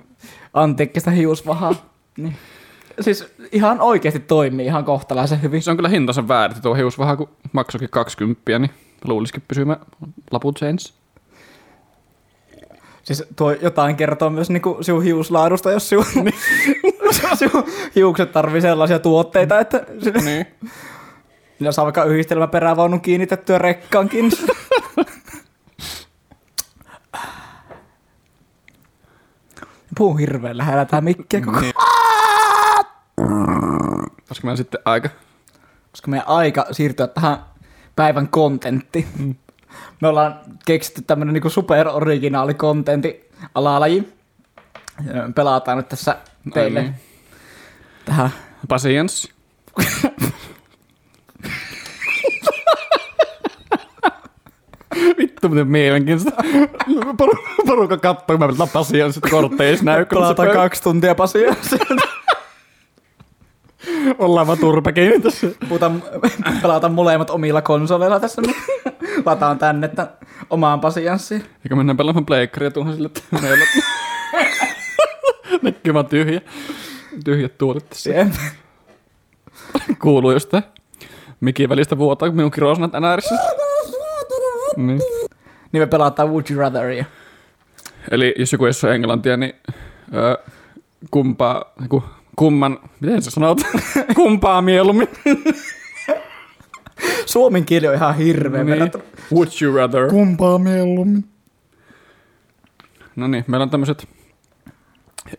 antiikkista 0.54 1.10
hiusvahaa, 1.10 1.74
niin 2.16 2.36
siis 3.00 3.34
ihan 3.52 3.80
oikeasti 3.80 4.20
toimii 4.20 4.66
ihan 4.66 4.84
kohtalaisen 4.84 5.42
hyvin. 5.42 5.62
se 5.62 5.70
on 5.70 5.76
kyllä 5.76 5.88
hintansa 5.88 6.28
väärin, 6.28 6.62
tuo 6.62 6.74
hiusvaha, 6.74 7.16
kun 7.16 7.28
maksoikin 7.52 7.90
20, 7.90 8.58
niin 8.58 8.70
luulisikin 9.04 9.42
pysymään 9.48 9.80
laput 10.30 10.58
seinässä. 10.58 10.94
Siis 13.02 13.24
tuo 13.36 13.50
jotain 13.50 13.96
kertoo 13.96 14.30
myös 14.30 14.50
niinku 14.50 14.78
sinun 14.80 15.02
hiuslaadusta, 15.02 15.72
jos 15.72 15.88
sinun, 15.88 16.04
sinun 17.38 17.64
hiukset 17.94 18.32
tarvii 18.32 18.60
sellaisia 18.60 18.98
tuotteita, 18.98 19.60
että 19.60 19.84
sinne, 19.98 20.20
Niin. 20.20 20.46
Niillä 21.58 21.72
saa 21.72 21.84
vaikka 21.84 22.04
yhdistelmä 22.04 22.46
perävaunun 22.46 23.00
kiinnitettyä 23.00 23.58
rekkaankin. 23.58 24.32
Puhun 29.98 30.18
hirveän 30.18 30.58
lähellä 30.58 30.84
tää 30.84 31.00
mikkiä 31.00 31.40
koko 31.40 31.60
Niin. 31.60 31.72
Olisiko 34.30 34.46
mä 34.48 34.56
sitten 34.56 34.80
aika? 34.84 35.08
koska 35.90 36.10
meidän 36.10 36.28
aika 36.28 36.66
siirtyä 36.70 37.06
tähän 37.06 37.36
päivän 37.96 38.28
kontenttiin. 38.28 39.06
Mm. 39.18 39.34
Me 40.00 40.08
ollaan 40.08 40.40
keksitty 40.66 41.02
tämmönen 41.02 41.34
niinku 41.34 41.50
superoriginaali 41.50 42.54
kontentti 42.54 43.30
alalaji. 43.54 44.12
Pelataan 45.34 45.76
nyt 45.76 45.88
tässä 45.88 46.16
teille 46.54 46.78
Ai 46.80 46.84
niin. 46.84 46.94
tähän. 48.04 48.30
Patience. 48.68 49.28
Vittu, 55.18 55.48
miten 55.48 55.68
mielenkiintoista. 55.68 56.42
Poru- 57.16 57.66
Porukka 57.66 57.96
kattoo, 57.96 58.38
kun 58.38 58.38
mä 58.38 58.46
pelataan 58.46 58.68
Patience 58.72 59.20
kortteissa 59.30 59.84
näykö. 59.84 60.16
Pelataan 60.16 60.50
kaksi 60.50 60.82
tuntia 60.82 61.14
pasia. 61.14 61.54
Ollaan 64.18 64.46
vaan 64.46 64.58
turpa 64.58 64.92
kiinni 64.92 65.20
tässä. 65.20 65.46
Puhutaan, 65.68 66.02
pelataan 66.62 66.92
molemmat 66.92 67.30
omilla 67.30 67.62
konsoleilla 67.62 68.20
tässä. 68.20 68.42
Lataan 69.26 69.58
tänne 69.58 69.88
tämän 69.88 70.12
omaan 70.50 70.80
pasianssiin. 70.80 71.44
Eikä 71.64 71.76
mennään 71.76 71.96
pelaamaan 71.96 72.26
pleikkaria 72.26 72.70
tuohon 72.70 72.94
sille, 72.94 73.06
että 73.06 73.22
meillä 73.42 73.64
Näkyy 75.62 75.94
vaan 75.94 76.06
tyhjä. 76.06 76.40
Tyhjät 77.24 77.58
tuolit 77.58 77.88
tässä. 77.88 78.10
Jep. 78.10 78.32
Kuuluu 80.02 80.30
jostain. 80.30 80.62
Mikin 81.40 81.68
välistä 81.68 81.98
vuotaa, 81.98 82.28
kun 82.28 82.36
minun 82.36 82.50
kirosnat 82.50 82.92
NRissä. 82.92 83.34
Niin. 84.76 85.00
Niin 85.72 85.82
me 85.82 85.86
pelataan 85.86 86.28
Would 86.28 86.44
You 86.50 86.60
Ratheria. 86.60 87.04
Eli 88.10 88.34
jos 88.38 88.52
joku 88.52 88.64
ei 88.64 88.72
ole 88.84 88.94
englantia, 88.94 89.36
niin 89.36 89.54
öö, 90.14 90.36
kumpaa, 91.10 91.72
ku, 91.88 92.04
kumman, 92.36 92.78
miten 93.00 93.22
sä 93.22 93.30
sanot, 93.30 93.58
kumpaa 94.16 94.62
mieluummin. 94.62 95.08
Suomen 97.26 97.64
kieli 97.64 97.86
on 97.88 97.94
ihan 97.94 98.16
hirveä. 98.16 98.64
niin. 98.64 98.78
verrattuna- 98.78 99.02
Would 99.32 99.48
you 99.62 99.76
rather? 99.76 100.08
Kumpaa 100.10 100.58
mieluummin? 100.58 101.24
No 103.16 103.26
niin, 103.28 103.44
meillä 103.46 103.62
on 103.64 103.70
tämmöiset, 103.70 104.08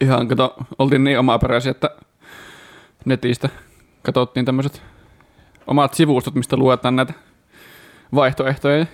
ihan 0.01 0.27
kato, 0.27 0.55
oltiin 0.79 1.03
niin 1.03 1.19
omaperäisiä, 1.19 1.71
että 1.71 1.89
netistä 3.05 3.49
katsottiin 4.03 4.45
tämmöiset 4.45 4.81
omat 5.67 5.93
sivustot, 5.93 6.35
mistä 6.35 6.57
luetaan 6.57 6.95
näitä 6.95 7.13
vaihtoehtoja. 8.15 8.85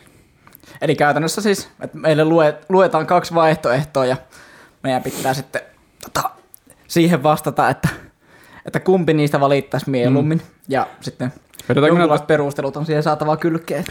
Eli 0.81 0.95
käytännössä 0.95 1.41
siis, 1.41 1.69
että 1.81 1.97
meille 1.97 2.25
lue, 2.25 2.57
luetaan 2.69 3.07
kaksi 3.07 3.35
vaihtoehtoa 3.35 4.05
ja 4.05 4.17
meidän 4.83 5.03
pitää 5.03 5.33
sitten 5.33 5.61
siihen 6.89 7.23
vastata, 7.23 7.69
että, 7.69 7.89
että 8.65 8.79
kumpi 8.79 9.13
niistä 9.13 9.39
valittaisi 9.39 9.89
mieluummin. 9.89 10.37
Mm. 10.37 10.43
Ja 10.67 10.87
sitten 11.01 11.33
Vedetäänkö 11.69 11.87
jonkinlaiset 11.87 12.21
näitä, 12.23 12.27
perustelut 12.27 12.77
on 12.77 12.85
siihen 12.85 13.03
saatava 13.03 13.37
kylkeen. 13.37 13.83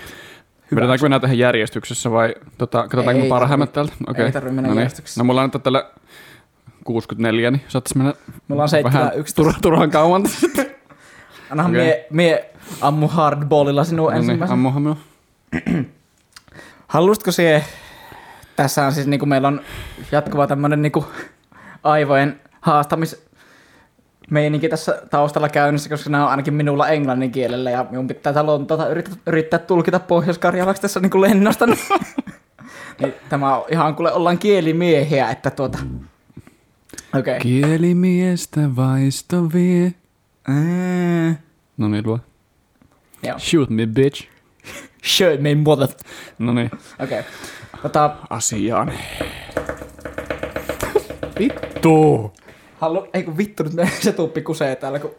vedetäänkö 0.74 1.02
me 1.02 1.08
näitä 1.08 1.26
ihan 1.26 1.38
järjestyksessä 1.38 2.10
vai 2.10 2.34
tota, 2.58 2.82
katsotaanko 2.82 3.12
me 3.18 3.22
Ei 3.24 3.28
parhaimmat 3.28 3.72
täältä? 3.72 3.92
ei 4.16 4.32
tarvi 4.32 4.50
mennä 4.50 4.62
no 4.62 4.74
niin. 4.74 4.78
järjestyksessä. 4.78 5.20
No 5.20 5.24
mulla 5.24 5.42
on 5.42 5.50
nyt 5.54 5.62
tällä 5.62 5.90
64, 6.84 7.50
niin 7.50 7.62
saattaisi 7.68 7.98
mennä 7.98 8.12
Me 8.48 8.54
ollaan 8.54 8.68
vähän 8.84 9.02
7 9.08 9.12
11. 9.18 9.42
tur- 9.58 9.60
turhan 9.62 9.90
kauan. 9.90 10.22
Annahan 11.50 11.72
Okei. 11.72 11.84
mie, 11.84 12.06
mie 12.10 12.50
ammu 12.80 13.08
hardballilla 13.08 13.84
sinun 13.84 14.04
no 14.04 14.10
niin, 14.10 14.18
ensimmäisen. 14.18 14.52
ammuhan 14.52 14.82
minua. 14.82 14.96
Haluaisitko 16.88 17.32
siihen, 17.32 17.64
tässä 18.56 18.86
on 18.86 18.92
siis 18.92 19.06
niinku 19.06 19.26
meillä 19.26 19.48
on 19.48 19.60
jatkuva 20.12 20.46
tämmönen 20.46 20.82
niinku 20.82 21.06
aivojen 21.82 22.40
haastamis 22.60 23.28
meininki 24.30 24.68
tässä 24.68 25.02
taustalla 25.10 25.48
käynnissä, 25.48 25.88
koska 25.88 26.10
nämä 26.10 26.24
on 26.24 26.30
ainakin 26.30 26.54
minulla 26.54 26.88
englannin 26.88 27.30
kielellä 27.30 27.70
ja 27.70 27.86
minun 27.90 28.06
pitää 28.06 28.32
tätä 28.32 28.46
Lontoota 28.46 28.88
yrittää, 28.88 29.16
yrittää 29.26 29.58
tulkita 29.58 30.00
pohjois-karjalaksi 30.00 30.82
tässä 30.82 31.00
niinku 31.00 31.20
lennosta. 31.20 31.66
Niin, 31.66 31.78
niin 33.00 33.14
tämä 33.28 33.56
on 33.56 33.64
ihan 33.70 33.94
kuule 33.94 34.12
ollaan 34.12 34.38
kielimiehiä, 34.38 35.30
että 35.30 35.50
tuota... 35.50 35.78
Okei. 37.14 37.20
Okay. 37.20 37.38
Kielimiestä 37.40 38.76
vaisto 38.76 39.52
vie. 39.52 39.94
No 41.76 41.88
niin, 41.88 42.06
luo. 42.06 42.18
joo. 43.22 43.38
Shoot 43.38 43.70
me, 43.70 43.86
bitch. 43.86 44.28
Show 45.04 45.40
me 45.40 45.54
mother. 45.54 45.88
No 46.38 46.52
niin. 46.52 46.70
Okei. 47.00 47.20
Okay. 47.20 47.30
Tota, 47.82 48.16
Asiaan. 48.30 48.92
Vittu. 51.38 52.32
Halu... 52.80 53.06
Ei 53.14 53.22
kun 53.22 53.36
vittu 53.36 53.62
nyt 53.62 53.72
me- 53.74 53.90
se 54.00 54.12
tuppi 54.12 54.42
kusee 54.42 54.76
täällä, 54.76 54.98
kun... 54.98 55.10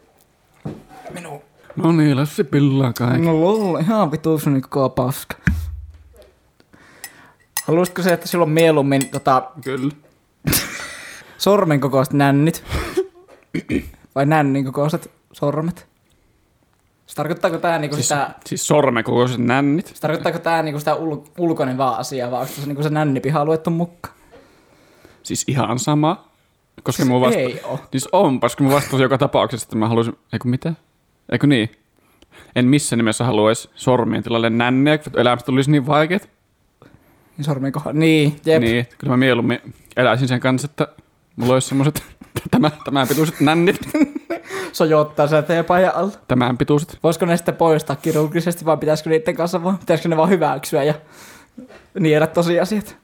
Minun 1.13 1.41
No 1.75 1.91
niin, 1.91 2.17
läs 2.17 2.35
se 2.35 2.43
pillaa 2.43 2.93
kaikki. 2.93 3.25
No 3.25 3.41
lol, 3.41 3.79
ihan 3.79 4.11
vitu 4.11 4.39
sun 4.39 4.61
koko 4.61 4.89
paska. 4.89 5.35
Haluaisitko 7.63 8.01
se, 8.01 8.13
että 8.13 8.27
sillä 8.27 8.43
on 8.43 8.49
mieluummin 8.49 9.09
tota, 9.09 9.51
Kyllä. 9.63 9.93
sormen 11.37 11.79
kokoiset 11.79 12.13
nännit? 12.13 12.63
Vai 14.15 14.25
nännin 14.25 14.65
kokoiset 14.65 15.11
sormet? 15.33 15.87
Se 17.07 17.15
tarkoittaako 17.15 17.57
tää 17.57 17.79
niinku 17.79 17.95
Siis, 17.95 18.07
sitä... 18.07 18.29
siis 18.45 18.67
sormen 18.67 19.03
kokoiset 19.03 19.37
nännit. 19.37 19.87
Se 19.87 20.01
tarkoittaako 20.01 20.39
tää 20.39 20.63
niinku 20.63 20.79
sitä 20.79 20.93
ul- 20.95 21.29
ulkoinen 21.37 21.77
vaan 21.77 21.99
asia, 21.99 22.31
vai 22.31 22.41
onko 22.41 22.53
se 22.53 22.65
niinku 22.65 22.83
se 22.83 22.89
nännipiha 22.89 23.45
luettu 23.45 23.69
mukaan? 23.69 24.15
Siis 25.23 25.43
ihan 25.47 25.79
sama. 25.79 26.28
Koska 26.83 27.05
mun 27.05 27.21
vasta... 27.21 27.39
Ei 27.39 27.61
oo. 27.63 27.79
Siis 27.91 28.09
onpas, 28.11 28.55
kun 28.55 28.65
mä 28.67 28.73
vastasin 28.73 28.99
joka 28.99 29.17
tapauksessa, 29.17 29.65
että 29.65 29.75
mä 29.75 29.87
haluaisin... 29.87 30.17
Eikö 30.33 30.47
mitä? 30.47 30.73
Eikö 31.31 31.47
niin? 31.47 31.71
En 32.55 32.65
missään 32.65 32.97
nimessä 32.97 33.25
haluaisi 33.25 33.69
sormien 33.75 34.23
tilalle 34.23 34.49
nänniä, 34.49 34.97
kun 34.97 35.19
elämästä 35.19 35.45
tulisi 35.45 35.71
niin 35.71 35.87
vaikeet. 35.87 36.29
Niin 37.37 37.45
sormen 37.45 37.71
kohdalla. 37.71 37.99
Niin, 37.99 38.35
jep. 38.45 38.61
Niin, 38.61 38.87
kyllä 38.97 39.13
mä 39.13 39.17
mieluummin 39.17 39.59
eläisin 39.97 40.27
sen 40.27 40.39
kanssa, 40.39 40.65
että 40.65 40.87
mulla 41.35 41.53
olisi 41.53 41.67
semmoiset 41.67 42.03
tämän, 42.51 42.71
tämän 42.85 43.07
pituiset 43.07 43.39
nännit. 43.39 43.79
Sojottaa 44.71 45.27
se 45.27 45.41
teepajan 45.41 45.95
alla. 45.95 46.11
Tämän 46.27 46.57
pituiset. 46.57 46.99
Voisiko 47.03 47.25
ne 47.25 47.37
sitten 47.37 47.55
poistaa 47.55 47.95
kirurgisesti, 47.95 48.65
vai 48.65 48.77
pitäisikö 48.77 49.09
niiden 49.09 49.35
kanssa 49.35 49.63
vaan, 49.63 49.77
pitäisikö 49.77 50.09
ne 50.09 50.17
vaan 50.17 50.29
hyväksyä 50.29 50.83
ja 50.83 50.93
niedä 51.99 52.27
tosiasiat? 52.27 52.97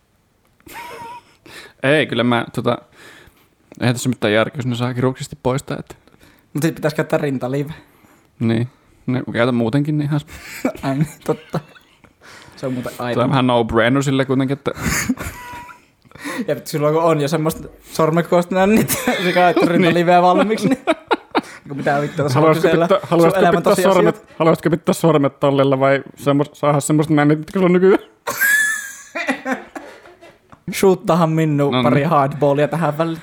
Ei, 1.83 2.05
kyllä 2.05 2.23
mä 2.23 2.45
tota... 2.55 2.77
Eihän 3.81 3.95
tässä 3.95 4.09
mitään 4.09 4.33
järkeä, 4.33 4.57
jos 4.57 4.65
ne 4.65 4.75
saa 4.75 4.93
kirurgisesti 4.93 5.37
poistaa. 5.43 5.77
Että, 5.79 5.95
Mutta 6.53 6.65
sitten 6.67 6.75
pitäisi 6.75 6.95
käyttää 6.95 7.19
rintaliive. 7.19 7.73
niin. 8.39 8.67
Ne 9.07 9.23
käytän 9.33 9.55
muutenkin 9.55 9.97
niin 9.97 10.05
ihan... 10.05 10.19
Ai 10.83 10.95
niin, 10.95 11.07
totta. 11.25 11.59
Se 12.55 12.65
on 12.67 12.73
muuten 12.73 12.93
Tämä 12.97 13.23
on 13.23 13.29
vähän 13.29 13.47
no-brainer 13.47 14.03
sille 14.03 14.25
kuitenkin, 14.25 14.57
että 14.57 14.71
Ja 16.47 16.55
silloin 16.63 16.93
kun 16.93 17.03
on 17.03 17.21
jo 17.21 17.27
semmoista 17.27 17.67
sormekoista 17.91 18.55
nännit, 18.55 18.89
se 19.23 19.33
käyttää 19.33 19.69
rintaliiveä 19.69 20.21
valmiiksi, 20.21 20.67
niin 20.69 20.79
niin 21.65 21.77
mitä 21.77 22.01
vittua 22.01 22.29
Haluaisitko 22.29 22.69
pitää, 22.71 22.99
haluaisitko 23.03 23.45
pitää, 23.47 23.61
tosiasiat. 23.61 23.93
sormet, 23.93 24.25
haluaisitko 24.39 24.69
pitää 24.69 24.93
sormet 24.93 25.39
tallella 25.39 25.79
vai 25.79 26.03
semmos, 26.15 26.49
saada 26.53 26.79
semmoista 26.79 27.13
nännit, 27.13 27.39
mitkä 27.39 27.59
sulla 27.59 27.65
on 27.65 27.73
nykyään? 27.73 27.99
Shoottahan 30.73 31.29
minun 31.29 31.71
No 31.71 31.77
niin. 31.77 31.83
pari 31.83 32.03
hardballia 32.03 32.67
tähän 32.67 32.97
väliin. 32.97 33.21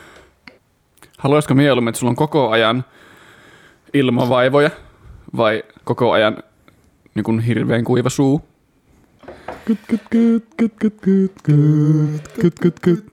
Haluaisiko 1.22 1.54
mieluummin, 1.54 1.88
että 1.88 1.98
sulla 1.98 2.10
on 2.10 2.16
koko 2.16 2.50
ajan 2.50 2.84
ilmavaivoja 3.94 4.70
vai 5.36 5.62
koko 5.84 6.12
ajan 6.12 6.42
niin 7.14 7.24
kuin 7.24 7.40
hirveän 7.40 7.84
kuiva 7.84 8.10
suu? 8.10 8.44
Kyt, 9.64 9.78
kyt, 9.88 10.00
kyt, 10.10 10.44
kyt, 10.56 10.74
kyt, 10.76 10.94
kyt, 11.02 11.32
kyt, 11.42 12.28
kyt, 12.40 12.58
kyt, 12.60 12.80
kyt. 12.80 13.04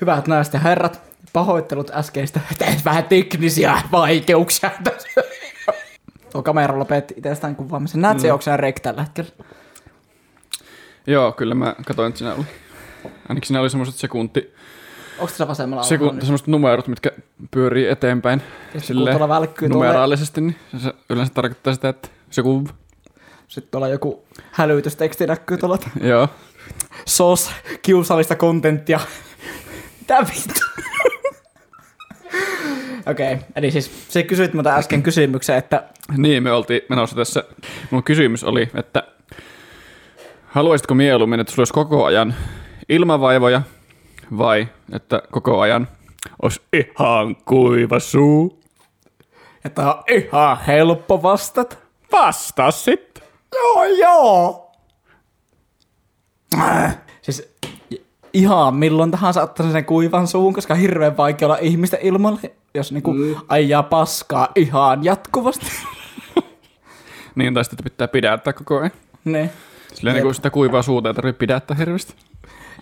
Hyvät 0.00 0.26
naiset 0.26 0.54
ja 0.54 0.60
herrat, 0.60 1.00
pahoittelut 1.32 1.90
äskeistä. 1.90 2.40
Teet 2.58 2.84
vähän 2.84 3.04
teknisiä 3.04 3.82
vaikeuksia 3.92 4.70
tässä. 4.84 5.22
Tuo 6.32 6.42
kamera 6.42 6.78
lopetti 6.78 7.14
itsestään 7.16 7.56
kuvaamisen. 7.56 8.00
Näet 8.00 8.20
se, 8.20 8.32
onko 8.32 8.42
se 8.42 8.56
rek 8.56 8.80
tällä 8.80 9.02
hetkellä? 9.02 9.30
Joo, 11.06 11.32
kyllä 11.32 11.54
mä 11.54 11.74
katsoin, 11.86 12.08
että 12.08 12.18
siinä 12.18 12.34
oli. 12.34 12.44
Ainakin 13.28 13.46
siinä 13.46 13.60
oli 13.60 13.70
semmoiset 13.70 13.94
sekunti, 13.94 14.54
Onko 15.18 15.26
tässä 15.26 15.48
vasemmalla 15.48 15.82
sekunti 15.82 16.26
semmoiset 16.26 16.46
numerot, 16.46 16.88
mitkä 16.88 17.10
pyörii 17.50 17.88
eteenpäin 17.88 18.42
tuolla, 18.92 19.48
numeraalisesti, 19.68 20.40
niin 20.40 20.56
se 20.76 20.94
yleensä 21.10 21.34
tarkoittaa 21.34 21.74
sitä, 21.74 21.88
että 21.88 22.08
se 22.30 22.42
kun... 22.42 22.68
sitten 23.48 23.70
tuolla 23.70 23.88
joku 23.88 24.24
hälytysteksti 24.50 25.26
näkyy 25.26 25.58
tuolla. 25.58 25.78
Joo. 26.00 26.28
sos, 27.04 27.50
kiusallista 27.82 28.36
kontenttia. 28.36 29.00
Mitä 30.00 30.18
vittu? 30.18 30.60
Okei, 33.06 33.34
okay. 33.34 33.46
eli 33.56 33.70
siis 33.70 33.90
se 34.08 34.22
kysyit 34.22 34.54
multa 34.54 34.76
äsken 34.76 35.02
kysymyksen, 35.02 35.56
että 35.56 35.84
Niin, 36.16 36.42
me 36.42 36.52
oltiin 36.52 36.80
menossa 36.88 37.16
tässä. 37.16 37.44
Mun 37.90 38.02
kysymys 38.02 38.44
oli, 38.44 38.68
että 38.74 39.02
haluaisitko 40.46 40.94
mieluummin, 40.94 41.40
että 41.40 41.52
sulla 41.52 41.60
olisi 41.60 41.72
koko 41.72 42.04
ajan 42.04 42.34
ilmavaivoja 42.88 43.62
vai 44.38 44.68
että 44.92 45.22
koko 45.30 45.60
ajan 45.60 45.88
olisi 46.42 46.60
ihan 46.72 47.36
kuiva 47.36 47.98
suu? 48.00 48.58
että 49.64 49.94
on 49.94 50.02
ihan 50.08 50.58
helppo 50.66 51.22
vastata. 51.22 51.76
Vastaa 52.12 52.70
sitten. 52.70 53.22
Joo, 53.54 53.84
joo. 53.84 54.70
Äh. 56.60 56.98
Siis 57.22 57.56
ihan 58.32 58.74
milloin 58.74 59.10
tahansa 59.10 59.42
ottaisin 59.42 59.72
sen 59.72 59.84
kuivan 59.84 60.26
suun, 60.26 60.54
koska 60.54 60.74
on 60.74 60.80
hirveän 60.80 61.16
vaikea 61.16 61.48
olla 61.48 61.58
ihmisten 61.60 62.00
ilmalle, 62.02 62.40
jos 62.74 62.92
niinku 62.92 63.12
mm. 63.12 63.34
ajaa 63.48 63.82
paskaa 63.82 64.48
ihan 64.56 65.04
jatkuvasti. 65.04 65.66
Niin, 67.34 67.54
tai 67.54 67.64
sitten 67.64 67.84
pitää 67.84 68.08
pidättää 68.08 68.52
koko 68.52 68.78
ajan. 68.78 68.90
ne. 69.24 69.50
Silleen 69.94 70.14
niin 70.14 70.22
kuin 70.22 70.34
sitä 70.34 70.50
kuivaa 70.50 70.82
suuta 70.82 71.08
ei 71.08 71.14
tarvitse 71.14 71.38
pidättää 71.38 71.76
hirveästi. 71.76 72.14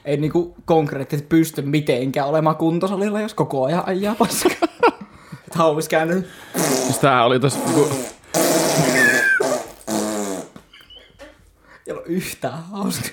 Ei 0.06 0.16
niinku 0.16 0.56
konkreettisesti 0.64 1.28
pysty 1.28 1.62
mitenkään 1.62 2.28
olemaan 2.28 2.56
kuntosalilla, 2.56 3.20
jos 3.20 3.34
koko 3.34 3.64
ajan 3.64 3.82
ajaa 3.86 4.14
paskaa. 4.14 4.68
Hauvis 5.54 5.88
käännyt. 5.88 6.26
Siis 6.56 6.98
tää 6.98 7.24
oli 7.24 7.40
tossa, 7.40 7.58
niinku, 7.64 7.88
Ei 11.86 11.92
ole 11.92 12.02
yhtään 12.06 12.62
hauska. 12.62 13.08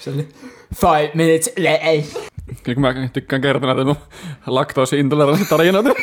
Se 0.00 0.10
oli 0.10 0.28
five 0.74 1.10
minutes 1.14 1.52
late. 1.58 2.28
kun 2.74 2.80
mä 2.80 3.08
tykkään 3.12 3.42
kertoa 3.42 3.74
näitä 3.74 3.84
mun 3.84 3.96
laktoosi-intoleranssitarinoita. 4.46 5.94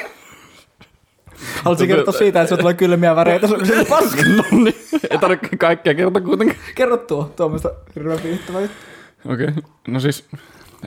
Haluaisin 1.63 1.87
kertoa 1.87 2.13
siitä, 2.13 2.41
että 2.41 2.55
se 2.55 2.59
tulee 2.59 2.73
kylmiä 2.73 3.15
väreitä. 3.15 3.47
sun 3.47 3.59
paska. 3.89 4.21
no 4.37 4.43
niin, 4.51 4.75
ei 5.09 5.17
tarvitse 5.17 5.57
kaikkea 5.57 5.93
kertoa 5.93 6.21
kuitenkaan. 6.21 6.59
Kerro 6.75 6.97
tuo, 6.97 7.33
tuommoista 7.35 7.69
hirveän 7.95 8.23
viihdyttävää 8.23 8.61
juttu. 8.61 8.77
Okei, 9.25 9.47
okay. 9.47 9.63
no 9.87 9.99
siis 9.99 10.25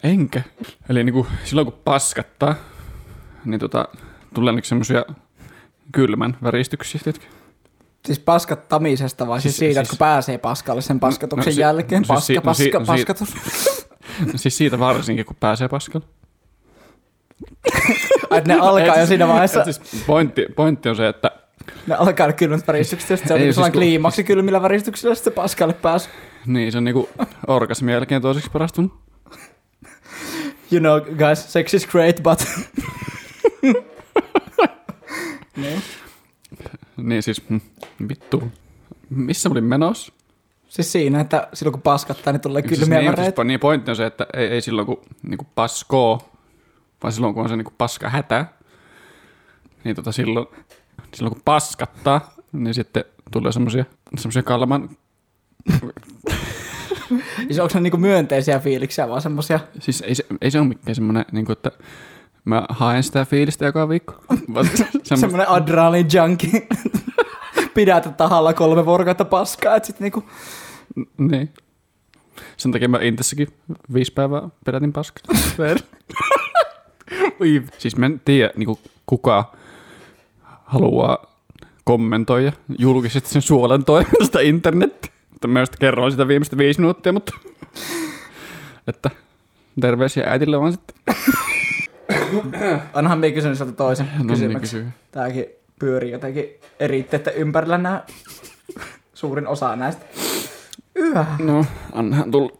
enkä. 0.03 0.43
Eli 0.89 1.05
niinku 1.05 1.27
silloin 1.45 1.65
kun 1.65 1.81
paskattaa, 1.85 2.55
niin 3.45 3.61
tota, 3.61 3.89
tulee 4.35 4.53
niinku 4.53 4.67
semmosia 4.69 5.05
kylmän 5.93 6.37
väristyksiä, 6.43 7.01
tiedätkö? 7.05 7.27
Siis 8.07 8.19
paskattamisesta 8.19 9.27
vai 9.27 9.41
siis, 9.41 9.53
Siis- 9.57 9.59
siitä, 9.59 9.73
siis- 9.75 9.79
että 9.87 9.91
kun 9.91 9.99
pääsee 9.99 10.39
paskalle 10.39 10.83
sen 10.83 11.01
paskatuksen 11.01 11.51
no 11.51 11.55
si- 11.55 11.61
jälkeen? 11.61 12.05
no 12.09 12.21
siis 12.21 12.41
Paska, 12.43 12.55
si- 12.55 12.71
no 12.71 12.75
paska, 12.81 12.85
si- 12.85 12.93
no 12.93 12.97
si- 12.97 13.05
paskatus. 13.05 13.35
siis 14.43 14.57
siitä 14.57 14.79
varsinkin, 14.79 15.27
kun 15.27 15.37
pääsee 15.41 15.69
paskalle. 15.69 16.07
Että 18.31 18.55
ne 18.55 18.61
alkaa 18.61 18.99
jo 19.01 19.07
siinä 19.07 19.29
vaiheessa, 19.29 19.65
Siis 19.65 19.81
pointti, 20.07 20.47
pointti 20.57 20.89
on 20.89 20.97
se, 20.97 21.09
että 21.09 21.31
ne 21.87 21.95
alkaa 21.95 22.27
ne 22.27 22.33
kylmät 22.33 22.67
väristykset, 22.67 23.11
ja 23.11 23.17
sitten 23.17 23.29
se 23.29 23.35
on 23.35 23.41
niin 23.41 23.55
siis 23.55 23.65
kun- 23.67 23.73
kliimaksi 23.73 24.25
kylmillä 24.25 24.63
väristyksillä, 24.63 25.11
ja 25.11 25.15
sitten 25.15 25.33
se 25.33 25.35
paskalle 25.35 25.75
pääs. 25.75 26.09
niin 26.47 26.73
se 26.73 26.79
on 26.79 26.85
niinku 26.85 27.09
orgasmin 27.47 27.93
jälkeen 27.93 28.23
toiseksi 28.23 28.51
parastunut. 28.51 28.93
You 30.73 30.81
know, 30.81 31.01
guys, 31.01 31.53
sex 31.53 31.75
is 31.75 31.87
great, 31.87 32.23
but... 32.23 32.39
niin. 35.57 35.83
Niin 36.97 37.23
siis, 37.23 37.43
hm, 37.49 37.57
vittu. 38.09 38.43
Missä 39.11 39.49
mä 39.49 39.53
olin 39.53 39.65
menossa? 39.65 40.13
Siis 40.69 40.93
siinä, 40.93 41.21
että 41.21 41.49
silloin 41.55 41.73
kun 41.73 41.83
paskattaa, 41.83 42.33
niin 42.33 42.41
tulee 42.41 42.63
Siis 42.69 42.81
kylmiä 42.81 42.99
niin, 42.99 43.11
väreitä. 43.13 43.37
siis, 43.43 43.47
niin 43.47 43.61
pointti 43.61 43.91
on 43.91 43.97
se, 43.97 44.07
että 44.07 44.27
ei, 44.35 44.47
ei 44.47 44.61
silloin 44.61 44.87
kun 44.87 45.01
niinku 45.23 45.47
paskoo, 45.55 46.21
vaan 47.03 47.13
silloin 47.13 47.35
kun 47.35 47.43
on 47.43 47.49
se 47.49 47.57
niinku 47.57 47.75
paska 47.79 48.11
hätä, 48.11 48.47
niin 49.85 49.97
tota 49.97 50.13
silloin, 50.13 50.47
silloin 51.15 51.35
kun 51.35 51.43
paskattaa, 51.45 52.33
niin 52.53 52.75
sitten 52.75 53.05
tulee 53.31 53.53
semmosia, 53.53 53.85
semmosia 54.17 54.43
kalman, 54.43 54.89
Siis 57.47 57.59
onko 57.59 57.75
ne 57.75 57.81
niinku 57.81 57.97
myönteisiä 57.97 58.59
fiiliksiä, 58.59 59.09
vaan 59.09 59.23
semmosia... 59.23 59.61
siis 59.81 60.01
ei 60.01 60.15
se, 60.15 60.27
ei 60.41 60.51
se 60.51 60.61
ole 60.61 60.69
mikään 60.69 60.95
semmonen, 60.95 61.25
niinku, 61.33 61.53
että 61.53 61.71
mä 62.45 62.67
haen 62.69 63.03
sitä 63.03 63.25
fiilistä 63.25 63.65
joka 63.65 63.89
viikko. 63.89 64.15
Semmoinen 65.03 65.49
adrenalin 65.49 66.07
junkie. 66.13 66.67
Pidätä 67.75 68.11
tahalla 68.11 68.53
kolme 68.53 68.87
vuorokautta 68.87 69.25
paskaa, 69.25 69.77
että 69.77 69.87
sit 69.87 70.01
niinku... 70.01 70.25
Niin. 71.19 71.53
Sen 72.57 72.73
takia 72.73 72.89
mä 72.89 72.99
Intessäkin 73.03 73.49
viisi 73.93 74.13
päivää 74.13 74.49
pelätin 74.65 74.93
paskaa. 74.93 75.35
Siis 77.79 77.97
mä 77.97 78.07
en 78.07 78.21
tiedä, 78.25 78.51
niinku, 78.57 78.79
kuka 79.07 79.53
haluaa 80.65 81.27
kommentoida 81.85 82.53
julkisesti 82.79 83.29
sen 83.29 83.43
suolen 83.43 83.85
toimesta 83.85 84.41
internet. 84.53 85.13
Mutta 85.31 85.49
mä 85.49 85.61
just 85.61 85.77
kerroin 85.77 86.11
sitä 86.13 86.29
viimeistä 86.29 86.59
viisi 86.59 86.81
minuuttia, 86.81 87.13
mutta 87.13 87.33
että 88.89 89.11
terveisiä 89.81 90.25
äitille 90.31 90.61
vaan 90.61 90.73
sitten. 90.73 91.15
Annahan 92.95 93.19
minä 93.19 93.35
kysyn 93.35 93.57
sieltä 93.57 93.73
toisen 93.73 94.07
No 94.07 94.19
niin, 94.19 94.29
kysymyksen. 94.29 94.61
kysy. 94.61 94.87
Tääkin 95.13 95.47
pyörii 95.79 96.11
jotenkin 96.13 96.45
eritteiden 96.81 97.35
ympärillä 97.35 97.79
nämä 97.79 98.03
suurin 99.15 99.47
osa 99.47 99.77
näistä. 99.77 100.05
Yhä. 100.95 101.27
No, 101.39 101.65
annahan 101.93 102.31
tulla. 102.31 102.53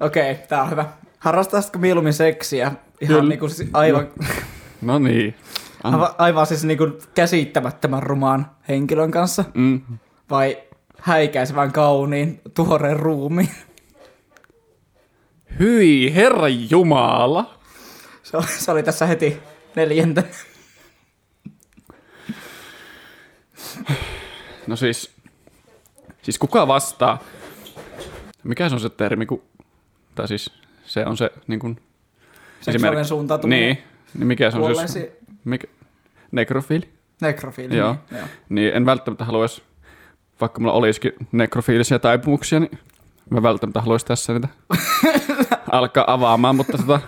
Okei, 0.00 0.32
okay, 0.32 0.46
tää 0.48 0.62
on 0.62 0.70
hyvä. 0.70 0.84
Harrastaisitko 1.18 1.78
mieluummin 1.78 2.12
seksiä? 2.12 2.72
Ihan 3.00 3.16
Kyllä. 3.16 3.28
niinku 3.28 3.48
siis 3.48 3.70
aivan, 3.72 4.08
No 4.82 4.98
niin. 4.98 5.34
Anna. 5.84 5.98
aivan, 5.98 6.14
aivan 6.18 6.46
siis 6.46 6.64
niinku 6.64 6.88
käsittämättömän 7.14 8.02
rumaan 8.02 8.50
henkilön 8.68 9.10
kanssa? 9.10 9.44
Mm. 9.54 9.80
Vai 10.30 10.58
häikäisevän 11.00 11.72
kauniin 11.72 12.40
tuoreen 12.54 12.96
ruumiin? 13.00 13.48
Hyi, 15.58 16.14
herra 16.14 16.48
Jumala. 16.48 17.58
Se 18.22 18.36
oli, 18.36 18.46
se 18.46 18.70
oli 18.72 18.82
tässä 18.82 19.06
heti 19.06 19.38
neljäntä. 19.76 20.22
No 24.66 24.76
siis, 24.76 25.10
siis 26.22 26.38
kuka 26.38 26.66
vastaa? 26.68 27.18
Mikä 28.44 28.68
se 28.68 28.74
on 28.74 28.80
se 28.80 28.90
termi, 28.90 29.26
kun, 29.26 29.42
tai 30.14 30.28
siis 30.28 30.52
se 30.84 31.06
on 31.06 31.16
se 31.16 31.30
niin 31.46 31.60
kuin, 31.60 31.80
Seksuaalinen 32.72 33.04
suuntautuminen. 33.04 33.60
Niin, 33.60 33.78
niin 34.18 34.26
mikä 34.26 34.50
se 34.50 34.56
on 34.56 34.60
Kuolleesi 34.62 35.10
mikä, 35.44 35.66
nekrofiili? 36.32 36.88
nekrofiili. 37.20 37.76
Joo. 37.76 37.96
Niin, 38.10 38.18
joo. 38.18 38.28
Niin 38.48 38.74
en 38.74 38.86
välttämättä 38.86 39.24
haluaisi, 39.24 39.62
vaikka 40.40 40.60
mulla 40.60 40.72
olisikin 40.72 41.12
nekrofiilisia 41.32 41.98
taipumuksia, 41.98 42.60
niin 42.60 42.78
mä 43.30 43.42
välttämättä 43.42 43.80
haluaisin 43.80 44.08
tässä 44.08 44.32
niitä 44.32 44.48
alkaa 45.72 46.04
avaamaan, 46.12 46.56
mutta 46.56 46.78
tota, 46.78 47.00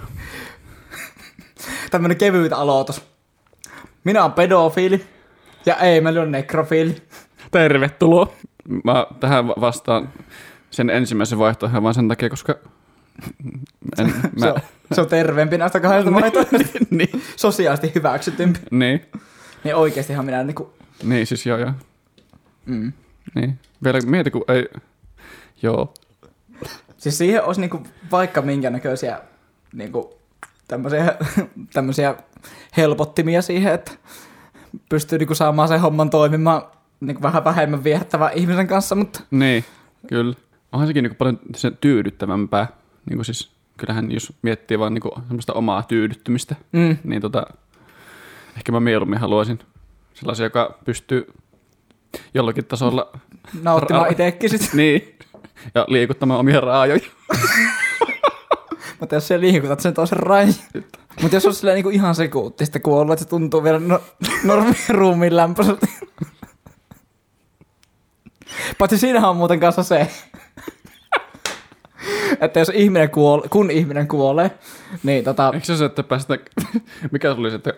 Tämmönen 1.91 2.17
kevyt 2.17 2.53
aloitus. 2.53 3.03
Minä 4.05 4.23
olen 4.23 4.33
pedofiili 4.33 5.05
ja 5.67 5.77
Eemeli 5.77 6.19
on 6.19 6.33
nekrofiili. 6.33 6.97
tervetuloa. 7.51 8.33
Mä 8.85 9.07
tähän 9.21 9.49
va- 9.49 9.55
vastaan 9.61 10.13
sen 10.71 10.91
ensimmäisen 10.91 11.39
vaihtoehdon 11.39 11.83
vaan 11.83 11.95
sen 11.95 12.09
takia, 12.09 12.31
koska 12.31 12.55
en, 13.99 14.07
Mä... 14.07 14.41
Se, 14.41 14.53
on, 14.53 14.61
se 14.93 15.01
on 15.01 15.07
terveempi 15.07 15.59
näistä 15.59 15.81
kahdesta 15.81 16.13
vaihtoehdosta. 16.15 16.79
niin, 16.91 17.23
Sosiaalisesti 17.37 17.93
hyväksytympi. 17.95 18.59
niin, 18.71 19.07
Niin 19.65 19.75
oikeestihan 19.75 20.25
minä 20.25 20.45
niinku... 20.45 20.73
niin, 21.03 21.27
siis 21.27 21.47
joo, 21.47 21.59
joo. 21.59 21.73
Mm. 22.67 22.93
Niin. 23.35 23.59
Vielä 23.85 24.01
mieti, 24.07 24.31
kun 24.31 24.45
ei... 24.49 24.69
Joo. 25.63 25.95
Siis 26.97 27.19
siihen 27.19 27.45
olisi 27.45 27.61
niinku 27.61 27.83
vaikka 28.11 28.43
minkä 28.43 28.71
näköisiä 28.71 29.21
niinku 29.73 30.19
tämmöisiä, 30.69 31.15
tämmöisiä 31.75 32.15
helpottimia 32.77 33.43
siihen, 33.43 33.75
että 33.75 33.93
pystyy 34.89 35.19
niinku 35.19 35.35
saamaan 35.35 35.69
sen 35.69 35.81
homman 35.81 36.11
toimimaan 36.11 36.63
niinku 37.01 37.23
vähän 37.23 37.45
vähemmän 37.45 37.85
viehättävän 37.85 38.31
ihmisen 38.35 38.67
kanssa, 38.67 38.95
mutta 38.95 39.21
Niin, 39.31 39.65
kyllä. 40.07 40.35
Onhan 40.73 40.87
sekin 40.87 41.03
niinku 41.03 41.17
paljon 41.19 41.39
sen 41.57 41.79
tyydyttävämpää. 41.81 42.67
Niinku 43.09 43.25
siis, 43.25 43.51
kyllähän 43.77 44.13
jos 44.13 44.33
miettii 44.43 44.79
vaan 44.79 44.95
niinku 44.95 45.11
semmoista 45.27 45.53
omaa 45.53 45.83
tyydyttymistä, 45.83 46.57
mm, 46.73 46.97
niin 47.05 47.23
tota, 47.23 47.47
ehkä 48.57 48.73
mä 48.73 48.81
mieluummin 48.81 49.19
haluaisin 49.19 49.59
sellaisen, 50.15 50.45
joka 50.45 50.79
pystyy 50.85 51.27
jollakin 52.35 52.65
tasolla 52.65 53.13
nauttimaan 53.63 54.07
Ra- 54.07 54.13
itsekin 54.13 54.51
sit. 54.51 54.75
niin, 54.75 55.19
ja 55.75 55.85
liikuttamaan 55.89 56.41
omia 56.41 56.61
raajoja. 56.61 57.09
Mutta 59.01 59.15
jos 59.15 59.29
sä 59.29 59.41
liikutat 59.41 59.81
sen 59.81 59.95
toisen 59.95 60.19
rajan. 60.19 60.55
Mutta 61.23 61.37
jos 61.37 61.47
on 61.47 61.55
silleen 61.55 61.75
niinku 61.75 61.91
ihan 61.91 62.15
sekuuttista 62.15 62.81
kuollut, 62.81 63.13
että 63.13 63.25
se 63.25 63.29
tuntuu 63.29 63.65
vielä 63.65 63.79
no, 63.79 64.01
normin 64.45 64.77
ruumiin 64.89 65.37
lämpöiseltä. 65.37 65.87
Paitsi 68.79 68.99
siinähän 68.99 69.31
on 69.31 69.37
muuten 69.37 69.61
kanssa 69.61 69.83
se, 69.83 70.11
että 72.41 72.59
jos 72.61 72.71
ihminen 72.75 73.11
kuolee, 73.11 73.49
kun 73.49 73.71
ihminen 73.71 74.09
kuolee, 74.09 74.51
niin 75.03 75.25
tota, 75.25 75.51
Eikö 75.55 75.67
se 75.67 75.77
se, 75.77 75.85
että 75.85 76.03
päästä, 76.03 76.39
mikä 77.13 77.35
se 77.35 77.41
oli 77.41 77.51
se, 77.51 77.57
että 77.57 77.75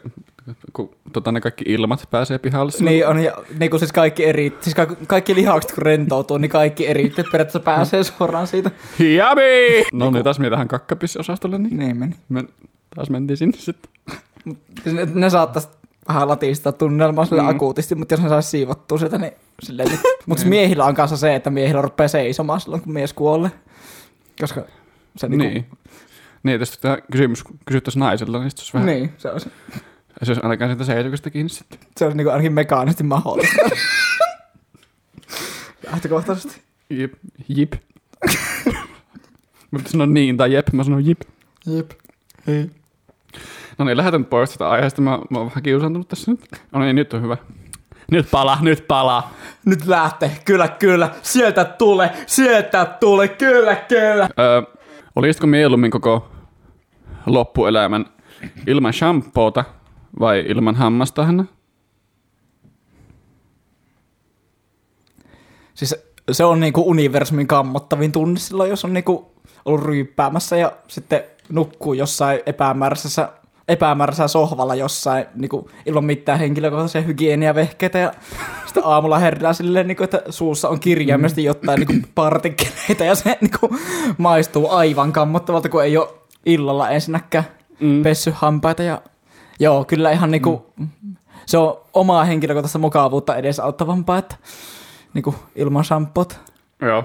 kun 0.73 0.91
tota, 1.13 1.33
ne 1.33 1.41
kaikki 1.41 1.65
ilmat 1.69 2.09
pääsee 2.11 2.39
pihalle? 2.39 2.73
silloin? 2.73 2.93
niin 2.93 3.07
on, 3.07 3.19
ja, 3.21 3.33
niin 3.59 3.71
kuin 3.71 3.81
siis 3.81 3.93
kaikki 3.93 4.25
eri, 4.25 4.57
siis 4.61 4.75
kaikki, 4.75 5.07
kaikki 5.07 5.35
lihakset 5.35 5.73
kun 5.73 5.83
rentoutuu, 5.83 6.39
niin 6.39 6.51
kaikki 6.51 6.87
eritteet 6.87 7.27
periaatteessa 7.33 7.61
pääsee 7.61 8.05
suoraan 8.05 8.47
siitä. 8.47 8.71
Jami! 9.17 9.43
No 9.93 10.11
niin, 10.11 10.25
taas 10.25 10.39
me 10.39 10.51
tähän 10.51 10.69
kakkapissiosastolle, 10.69 11.59
niin 11.59 11.79
Niin 11.79 11.97
meni. 11.97 12.15
me 12.29 12.45
taas 12.97 13.11
mentiin 13.11 13.37
sinne 13.37 13.59
sitten. 13.59 13.91
Siis 14.83 14.97
Ne, 14.97 15.09
ne 15.15 15.31
saattaisi 15.31 15.69
vähän 16.09 16.29
latistaa 16.29 16.73
tunnelmaa 16.73 17.25
sille 17.25 17.43
Mm. 17.43 17.49
akuutisti, 17.49 17.95
mutta 17.95 18.15
jos 18.15 18.23
ne 18.23 18.29
saisi 18.29 18.49
siivottua 18.49 18.99
sitä, 18.99 19.19
niin 19.19 19.33
silleen. 19.63 19.89
Niin. 19.89 20.01
Mutta 20.27 20.47
miehillä 20.47 20.85
on 20.85 20.95
kanssa 20.95 21.17
se, 21.17 21.35
että 21.35 21.51
miehillä 21.51 21.83
rupeaa 21.83 22.09
seisomaan 22.09 22.61
silloin, 22.61 22.83
kun 22.83 22.93
mies 22.93 23.13
kuolee. 23.13 23.51
Koska 24.41 24.65
se 25.17 25.29
Niin. 25.29 25.39
niinku, 25.39 25.55
niin. 25.55 25.67
Niin, 26.43 26.53
tietysti 26.53 26.79
tämä 26.81 26.99
kysymys 27.13 27.45
kysyttäisiin 27.67 28.01
naisella, 28.01 28.39
niin 28.39 28.51
se 28.51 28.57
olisi 28.61 28.73
vähän, 28.73 28.87
niin, 28.87 29.13
se 29.19 29.31
olisi, 29.31 29.51
se 30.23 30.31
olisi 30.31 30.41
ainakaan 30.43 30.71
siitä 30.71 30.85
seisokasta 30.85 31.31
kiinni 31.31 31.49
sitten. 31.49 31.79
se 31.97 32.05
olisi 32.05 32.17
niinku 32.17 32.31
ainakin 32.31 32.53
mekaanisesti 32.53 33.05
mahdollista. 33.05 33.57
Lähtökohtaisesti. 35.91 36.61
Jip. 36.91 37.13
Jip. 37.49 37.73
mä 39.71 39.77
pitäisi 39.77 39.91
sanoa 39.91 40.07
niin 40.07 40.37
tai 40.37 40.53
jep, 40.53 40.73
mä 40.73 40.85
sanon 40.85 41.07
jip. 41.07 41.21
Jep. 41.67 41.91
Ei. 42.47 42.71
No 43.79 43.85
niin, 43.85 43.97
lähdetään 43.97 44.21
nyt 44.21 44.31
pois 44.31 44.51
tästä 44.51 44.69
aiheesta. 44.69 45.03
Mä, 45.03 45.19
mä 45.31 45.39
oon 45.39 45.49
vähän 45.49 45.63
kiusaantunut 45.63 46.09
tässä 46.09 46.31
nyt. 46.31 46.41
No 46.73 46.81
niin, 46.81 46.97
nyt 46.97 47.15
on 47.15 47.23
hyvä. 47.23 47.37
Nyt 48.11 48.31
pala, 48.31 48.59
nyt 48.61 48.85
pala. 48.89 49.31
Nyt 49.65 49.87
lähtee, 49.87 50.33
kyllä, 50.45 50.69
kyllä, 50.69 51.11
sieltä 51.23 51.65
tulee, 51.65 52.11
sieltä 52.27 52.85
tulee, 52.85 53.29
kyllä, 53.29 53.77
kyllä. 53.77 54.29
Öö, 54.39 54.63
olisitko 55.17 55.47
mieluummin 55.47 55.91
koko 55.91 56.29
loppuelämän 57.27 58.07
ilman 58.67 58.93
shampoota 58.93 59.65
vai 60.21 60.45
ilman 60.49 60.75
hammasta, 60.75 61.25
Hanna? 61.25 61.45
Siis 65.75 65.97
se 66.33 66.45
on 66.45 66.61
niinku 66.61 66.91
universumin 66.91 67.47
kammottavin 67.47 68.13
tunne 68.13 68.41
silloin, 68.41 68.71
jos 68.71 68.85
on 68.85 68.93
niinku 68.93 69.33
ollut 69.65 69.85
ryyppäämässä 69.85 70.57
ja 70.57 70.73
sitten 70.89 71.23
nukkuu 71.49 71.93
jossain 71.93 72.41
epämääräisessä, 72.47 73.29
epämääräisellä 73.69 74.29
sohvalla 74.29 74.75
jossain 74.75 75.25
niinku, 75.35 75.71
ilman 75.87 76.05
mitään 76.05 76.39
henkilökohtaisia 76.39 77.01
hygieniavehkeitä 77.01 77.99
ja 77.99 78.13
sitten 78.67 78.83
aamulla 78.87 79.19
herää 79.19 79.53
silleen, 79.53 79.89
niinku, 79.89 80.05
että 80.05 80.23
suussa 80.29 80.69
on 80.69 80.81
kirjaimellisesti 80.81 81.45
jotain 81.45 81.81
niinku, 81.81 82.09
partikkeleita 82.15 83.05
ja 83.05 83.15
se 83.15 83.39
niinku, 83.41 83.77
maistuu 84.19 84.71
aivan 84.71 85.13
kammottavalta, 85.13 85.69
kun 85.69 85.85
ei 85.85 85.97
ole 85.97 86.09
illalla 86.47 86.91
ensinnäkään 86.91 87.45
Mm. 87.81 88.03
pessy 88.03 88.33
hampaita 88.37 88.83
ja 88.83 89.03
joo, 89.61 89.85
kyllä 89.85 90.11
ihan 90.11 90.31
niinku, 90.31 90.73
se 91.47 91.59
on 91.59 91.81
omaa 91.93 92.25
henkilökohtaista 92.25 92.79
mukavuutta 92.79 93.37
edesauttavampaa, 93.37 94.19
että 94.19 94.37
niinku 95.15 95.35
ilman 95.57 95.85
shampoot. 95.85 96.41
Joo. 96.83 97.05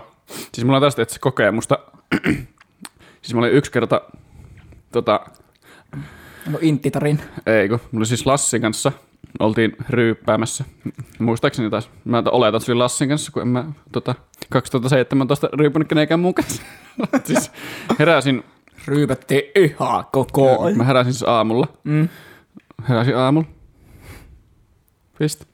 Siis 0.54 0.66
mulla 0.66 0.78
on 0.78 0.84
tästä 0.84 1.02
itse 1.02 1.20
kokemusta. 1.20 1.80
siis 3.22 3.34
mä 3.34 3.40
olin 3.40 3.52
yksi 3.52 3.72
kerta, 3.72 4.02
tota, 4.92 5.20
No 6.52 6.58
inttitarin. 6.62 7.22
ei 7.46 7.70
kun, 7.70 7.80
mulla 7.92 8.06
siis 8.06 8.26
Lassin 8.26 8.62
kanssa, 8.62 8.92
oltiin 9.40 9.76
ryyppäämässä. 9.90 10.64
Muistaakseni 11.20 11.70
taas, 11.70 11.90
mä 12.06 12.24
oletan, 12.32 12.56
että 12.58 12.66
se 12.66 12.72
oli 12.72 12.80
Lassin 12.80 13.10
kanssa, 13.10 13.32
kun 13.32 13.42
en 13.42 13.48
mä 13.48 13.66
tota, 13.92 14.16
2017 14.50 15.50
ryypännyt 15.54 15.90
kenenkään 15.90 16.20
muun 16.20 16.34
kanssa. 16.34 16.62
siis 17.24 17.52
heräsin, 18.00 18.44
Ryypättiin 18.88 19.42
ihan 19.56 20.06
koko 20.12 20.62
ajan. 20.62 20.78
mä 20.78 20.84
heräsin 20.84 21.14
siis 21.14 21.30
aamulla. 21.30 21.68
Mm. 21.84 22.10
Heräsin 22.90 23.18
aamulla. 23.18 23.48
Piste. 25.20 25.46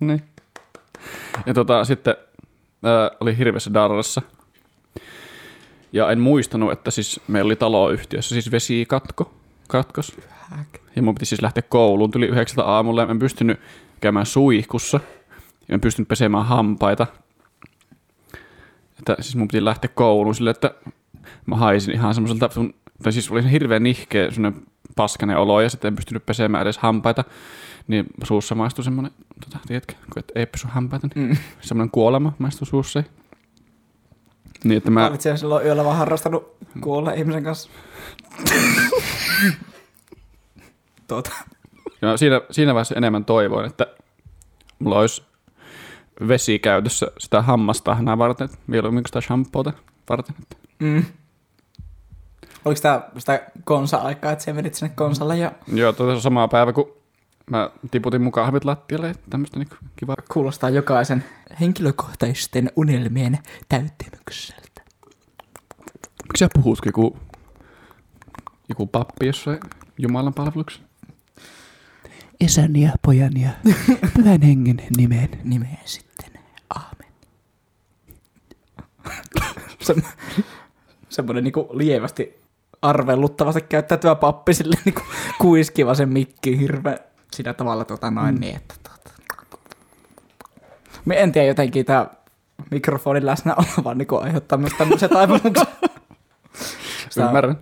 Niin. 0.00 0.22
Ja 1.46 1.54
tota, 1.54 1.84
sitten 1.84 2.16
ää, 2.82 3.10
oli 3.20 3.38
hirveässä 3.38 3.74
darrassa. 3.74 4.22
Ja 5.92 6.10
en 6.10 6.20
muistanut, 6.20 6.72
että 6.72 6.90
siis 6.90 7.20
meillä 7.28 7.48
oli 7.48 7.56
taloyhtiössä 7.56 8.34
siis 8.34 8.50
vesikatko. 8.52 9.34
Katkos. 9.68 10.16
Ja 10.96 11.02
mun 11.02 11.14
piti 11.14 11.26
siis 11.26 11.42
lähteä 11.42 11.62
kouluun. 11.68 12.10
Tuli 12.10 12.26
yhdeksältä 12.26 12.64
aamulla 12.64 13.00
ja 13.02 13.06
mä 13.06 13.10
en 13.12 13.18
pystynyt 13.18 13.60
käymään 14.00 14.26
suihkussa. 14.26 15.00
Ja 15.68 15.74
en 15.74 15.80
pystynyt 15.80 16.08
pesemään 16.08 16.46
hampaita. 16.46 17.06
Että 18.98 19.16
siis 19.20 19.36
mun 19.36 19.48
piti 19.48 19.64
lähteä 19.64 19.90
kouluun 19.94 20.34
silleen, 20.34 20.54
että 20.54 20.74
mä 21.46 21.56
haisin 21.56 21.94
ihan 21.94 22.14
semmoiselta, 22.14 22.50
tai 23.02 23.12
siis 23.12 23.30
oli 23.30 23.50
hirveän 23.50 23.82
nihkeä 23.82 24.30
semmoinen 24.30 24.62
paskanen 24.96 25.36
olo 25.38 25.60
ja 25.60 25.68
sitten 25.70 25.88
en 25.88 25.96
pystynyt 25.96 26.26
pesemään 26.26 26.62
edes 26.62 26.78
hampaita. 26.78 27.24
Niin 27.88 28.06
suussa 28.24 28.54
maistui 28.54 28.84
semmoinen, 28.84 29.12
tota, 29.44 29.58
tiedätkö, 29.66 29.94
kun 29.94 30.18
et 30.20 30.32
ei 30.34 30.46
pesy 30.46 30.66
hampaita, 30.70 31.08
niin 31.14 31.28
Mm. 31.28 31.36
semmoinen 31.60 31.90
kuolema 31.90 32.32
maistui 32.38 32.66
suussa. 32.66 33.02
Niin, 34.64 34.78
että 34.78 34.90
mä, 34.90 35.10
siellä 35.18 35.36
silloin 35.36 35.66
yöllä 35.66 35.84
vaan 35.84 35.96
harrastanut 35.96 36.56
kuolleen 36.80 37.18
ihmisen 37.18 37.44
kanssa. 37.44 37.70
tuota. 41.08 41.30
ja 42.02 42.16
siinä, 42.16 42.40
siinä 42.50 42.74
vaiheessa 42.74 42.94
enemmän 42.94 43.24
toivoin, 43.24 43.66
että 43.66 43.86
mulla 44.78 44.98
olisi 44.98 45.22
vesi 46.28 46.58
käytössä 46.58 47.10
sitä 47.18 47.42
hammastahnaa 47.42 48.18
varten, 48.18 48.48
mieluummin 48.66 49.02
kuin 49.02 49.08
sitä 49.08 49.20
shampoota 49.20 49.72
varten. 50.08 50.34
Että 50.42 50.58
Mm. 50.78 51.04
Oliko 52.64 52.80
tää 52.80 53.10
sitä 53.18 53.42
konsa-aikaa, 53.64 54.32
että 54.32 54.44
sä 54.44 54.52
menit 54.52 54.74
sinne 54.74 54.92
konsalle 54.94 55.36
ja 55.36 55.52
Joo, 55.72 55.92
tuota 55.92 56.20
samaa 56.20 56.48
päivä, 56.48 56.72
kun 56.72 56.96
mä 57.50 57.70
tiputin 57.90 58.22
mun 58.22 58.32
kahvit 58.32 58.64
lattialle 58.64 59.14
tämmöistä 59.30 59.58
niin 59.58 59.68
kivaa. 59.96 60.16
kuulostaa 60.32 60.70
jokaisen 60.70 61.24
henkilökohtaisten 61.60 62.72
unelmien 62.76 63.38
täyttymykseltä. 63.68 64.82
Miksi 66.28 66.38
sä 66.38 66.48
puhut 66.54 66.80
kuin 66.80 66.88
joku, 66.88 67.18
joku 68.68 68.86
pappi 68.86 69.26
jossain 69.26 69.60
Jumalan 69.98 70.34
palveluksessa? 70.34 70.88
Isän 72.40 72.76
ja 72.76 72.92
pojan 73.02 73.40
ja 73.40 73.50
pyhän 74.16 74.42
hengen 74.42 74.82
nimeen. 74.96 75.28
Nimeen 75.44 75.78
sitten. 75.84 76.30
Aamen. 76.70 77.12
Se, 79.82 79.94
semmoinen 81.08 81.44
niinku 81.44 81.68
lievästi 81.72 82.40
arvelluttavasti 82.82 83.60
käyttäytyvä 83.60 84.14
pappi 84.14 84.54
sille 84.54 84.76
niinku 84.84 85.00
kuiskiva 85.40 85.94
sen 85.94 86.08
mikki 86.08 86.58
hirveä 86.58 86.98
sillä 87.32 87.54
tavalla 87.54 87.84
tota 87.84 88.10
noin 88.10 88.34
mm. 88.34 88.40
niin, 88.40 88.56
että 88.56 88.74
tota. 88.82 89.10
Me 91.04 91.22
en 91.22 91.32
tiedä 91.32 91.48
jotenkin 91.48 91.84
tää 91.84 92.06
mikrofonin 92.70 93.26
läsnäolo 93.26 93.64
vaan 93.84 93.98
niinku 93.98 94.16
aiheuttaa 94.16 94.58
myös 94.58 94.72
tämmöisiä 94.78 95.08
taipumuksia. 95.08 95.64
Ymmärrän. 97.28 97.58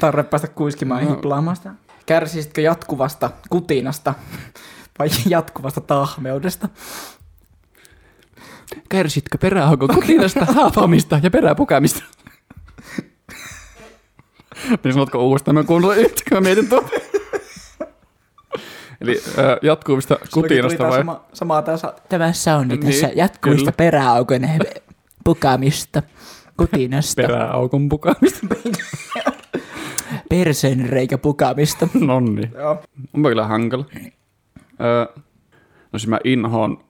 tarve 0.00 0.22
päästä 0.22 0.48
kuiskimaan 0.48 1.04
No. 1.04 1.10
hiplaamaan 1.10 1.56
sitä. 1.56 1.70
Kärsisitkö 2.06 2.60
jatkuvasta 2.60 3.30
kutinasta 3.50 4.14
vai 4.98 5.08
jatkuvasta 5.28 5.80
tahmeudesta? 5.80 6.68
Kärsitkö 8.88 9.38
peräaukon 9.38 9.88
kutinasta, 9.94 10.44
haapamista 10.54 11.20
ja 11.22 11.30
peräpukamista? 11.30 12.02
niin 14.84 14.92
sanotko 14.94 15.18
uudestaan, 15.18 15.54
mä 15.54 15.64
kuunnellut 15.64 15.96
yhtä, 15.96 16.22
kun 16.28 16.36
mä 16.36 16.40
mietin 16.40 16.68
tuota. 16.68 16.88
Eli 19.00 19.20
äh, 19.38 19.44
jatkuvista 19.62 20.16
kutinasta 20.34 20.84
vai? 20.84 20.98
Sama, 20.98 21.24
sama 21.32 21.62
tässä, 21.62 21.94
tämä 22.08 22.32
soundi 22.32 22.76
Niin, 22.76 22.86
tässä 22.86 23.10
jatkuvista 23.14 23.72
kyllä. 23.72 23.90
peräaukon 23.90 24.42
pukamista, 25.24 26.02
kutinasta, 26.56 27.22
Peräaukon 27.22 27.88
pukamista. 27.88 28.46
perseen 30.30 30.88
reikä 30.88 31.18
pukamista. 31.18 31.88
Nonni. 31.94 32.50
Joo. 32.54 32.82
On 33.14 33.22
kyllä 33.22 33.46
hankala. 33.46 33.84
Öö, 34.80 35.06
no 35.92 35.98
siis 35.98 36.08
mä 36.08 36.18
inhoon, 36.24 36.84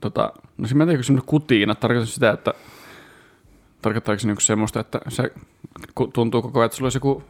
tota, 0.00 0.32
no 0.58 0.66
siis 0.66 0.74
mä 0.74 0.82
en 0.82 0.88
tiedä, 0.88 0.98
kun 0.98 1.04
semmoinen 1.04 1.26
kutina 1.26 1.74
tarkoittaa 1.74 2.14
sitä, 2.14 2.30
että 2.30 2.54
tarkoittaako 3.82 4.18
se 4.18 4.26
niinku 4.26 4.40
semmoista, 4.40 4.80
että 4.80 5.00
se 5.08 5.32
tuntuu 6.12 6.42
koko 6.42 6.60
ajan, 6.60 6.66
että 6.66 6.76
sulla 6.76 6.86
olisi 6.86 6.96
joku 6.96 7.22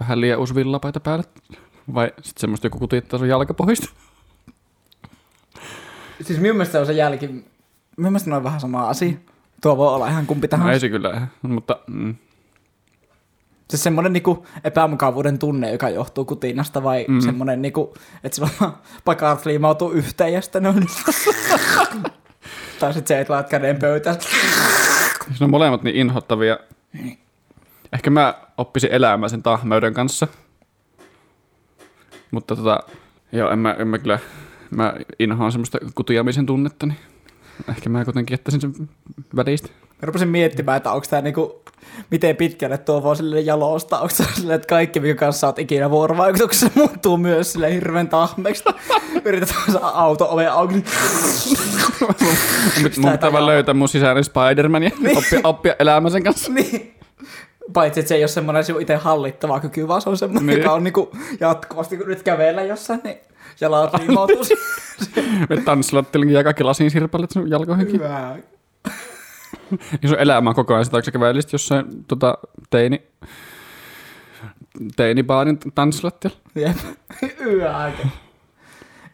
vähän 0.00 0.20
liian 0.20 0.38
uusi 0.38 0.54
villapaita 0.54 1.00
päällä, 1.00 1.24
vai 1.94 2.12
sitten 2.22 2.40
semmoista 2.40 2.66
joku 2.66 2.78
kutittaa 2.78 3.18
sun 3.18 3.28
jalkapohjista. 3.28 3.88
Siis 6.22 6.40
minun 6.40 6.56
mielestä 6.56 6.72
se 6.72 6.78
on 6.78 6.86
se 6.86 6.92
jälki, 6.92 7.26
minun 7.26 7.44
mielestä 7.96 8.30
ne 8.30 8.36
on 8.36 8.44
vähän 8.44 8.60
sama 8.60 8.88
asia. 8.88 9.12
Tuo 9.62 9.76
voi 9.76 9.88
olla 9.94 10.08
ihan 10.08 10.26
kumpi 10.26 10.46
No 10.46 10.50
tahansa. 10.50 10.72
ei 10.72 10.80
se 10.80 10.88
kyllä, 10.88 11.26
mutta 11.42 11.78
mm, 11.86 12.14
Siis 13.70 13.82
semmoinen 13.82 14.12
niinku 14.12 14.46
epämukavuuden 14.64 15.38
tunne, 15.38 15.72
joka 15.72 15.88
johtuu 15.88 16.24
kutinasta, 16.24 16.82
vai 16.82 17.04
Mm. 17.08 17.14
mm. 17.14 17.20
semmoinen, 17.20 17.62
niinku, 17.62 17.94
että 18.24 18.36
sulla 18.36 18.50
vaan 18.60 18.72
pakarat 19.04 19.46
liimautuu 19.46 19.90
yhteen 19.90 20.32
ja 20.32 20.40
sitten 20.42 20.62
ne 20.62 20.68
on... 20.68 20.74
tai 22.80 22.92
sitten 22.94 23.16
se, 23.16 23.20
että 23.20 23.32
laitat 23.32 23.50
käden 23.50 23.78
pöytään. 23.78 24.16
Se 25.34 25.44
on 25.44 25.50
molemmat 25.50 25.82
niin 25.82 25.96
inhottavia. 25.96 26.58
Ehkä 27.92 28.10
mä 28.10 28.34
oppisin 28.58 28.92
elämään 28.92 29.30
sen 29.30 29.42
tahmeuden 29.42 29.94
kanssa. 29.94 30.26
Mutta 32.30 32.56
tota, 32.56 32.80
joo, 33.32 33.50
en 33.50 33.58
mä, 33.58 33.76
en 33.78 33.88
mä 33.88 33.98
kyllä, 33.98 34.18
mä 34.70 34.94
inhoan 35.18 35.52
semmoista 35.52 35.78
kutiamisen 35.94 36.46
tunnetta, 36.46 36.86
niin 36.86 36.98
ehkä 37.68 37.88
mä 37.88 38.04
kuitenkin 38.04 38.34
jättäisin 38.34 38.60
sen 38.60 38.88
välistä. 39.36 39.68
Mä 39.68 40.06
rupesin 40.06 40.28
miettimään, 40.28 40.76
että 40.76 40.92
onko 40.92 41.06
tämä 41.10 41.22
niinku, 41.22 41.62
miten 42.10 42.36
pitkälle 42.36 42.78
tuo 42.78 43.02
voi 43.02 43.16
sille 43.16 43.40
jalosta. 43.40 43.98
Onko 43.98 44.14
se 44.14 44.24
silleen, 44.34 44.56
että 44.56 44.68
kaikki, 44.68 45.00
minkä 45.00 45.20
kanssa 45.20 45.46
oot 45.46 45.58
ikinä 45.58 45.90
vuorovaikutuksessa, 45.90 46.70
muuttuu 46.74 47.16
myös 47.16 47.52
sille 47.52 47.74
hirveän 47.74 48.08
tahmeeksi. 48.08 48.64
Yritetään 49.24 49.72
saada 49.72 49.86
auto 49.86 50.28
ove 50.30 50.46
auki. 50.46 50.74
Nyt 52.82 52.96
mun 52.96 53.12
pitää 53.12 53.32
vaan 53.32 53.46
löytää 53.46 53.74
mun 53.74 53.88
sisäinen 53.88 54.24
Spider-Man 54.24 54.82
ja 54.82 54.90
oppia, 55.16 55.40
oppia 55.44 55.74
elämään 55.78 56.12
sen 56.12 56.24
kanssa. 56.24 56.52
niin. 56.52 56.94
Paitsi, 57.72 58.00
että 58.00 58.08
se 58.08 58.14
ei 58.14 58.22
ole 58.22 58.28
semmoinen 58.28 58.64
sinun 58.64 58.80
itse 58.82 58.96
hallittava 58.96 59.60
kyky, 59.60 59.88
vaan 59.88 60.02
se 60.02 60.10
on 60.10 60.16
semmoinen, 60.16 60.46
Niin. 60.46 60.58
joka 60.58 60.72
on 60.72 60.84
niinku 60.84 61.10
jatkuvasti, 61.40 61.96
kun 61.96 62.08
nyt 62.08 62.22
kävellä 62.22 62.62
jossain, 62.62 63.00
niin 63.04 63.16
jalat 63.60 63.94
riimautuu. 63.94 64.44
Me 65.48 65.56
tanssilattelinkin 65.64 66.34
ja 66.36 66.44
kaikki 66.44 66.64
lasin 66.64 66.90
sirpalet 66.90 67.30
sun 67.30 67.50
jalkoihinkin. 67.50 67.94
Hyvä. 67.94 68.36
Ja 70.02 70.08
sun 70.08 70.18
elämä 70.18 70.54
koko 70.54 70.74
ajan 70.74 70.84
sitä, 70.84 70.96
onko 70.96 71.04
sä 71.04 71.10
kävelisit 71.10 71.52
jossain 71.52 72.04
tota, 72.08 72.38
teini, 72.70 73.02
teinibaarin 74.96 75.58
tanssilattialla? 75.74 76.38
Jep. 76.54 76.76
Yöaika. 77.46 78.08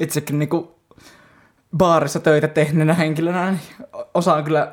Itsekin 0.00 0.38
niinku 0.38 0.74
baarissa 1.76 2.20
töitä 2.20 2.48
tehneenä 2.48 2.94
henkilönä, 2.94 3.50
niin 3.50 3.60
osaan 4.14 4.44
kyllä 4.44 4.72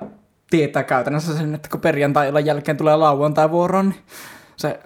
tietää 0.57 0.83
käytännössä 0.83 1.37
sen, 1.37 1.55
että 1.55 1.69
kun 1.69 1.81
perjantai 1.81 2.45
jälkeen 2.45 2.77
tulee 2.77 2.95
lauantai 2.95 3.51
vuoroon, 3.51 3.89
niin 3.89 4.01
se 4.55 4.79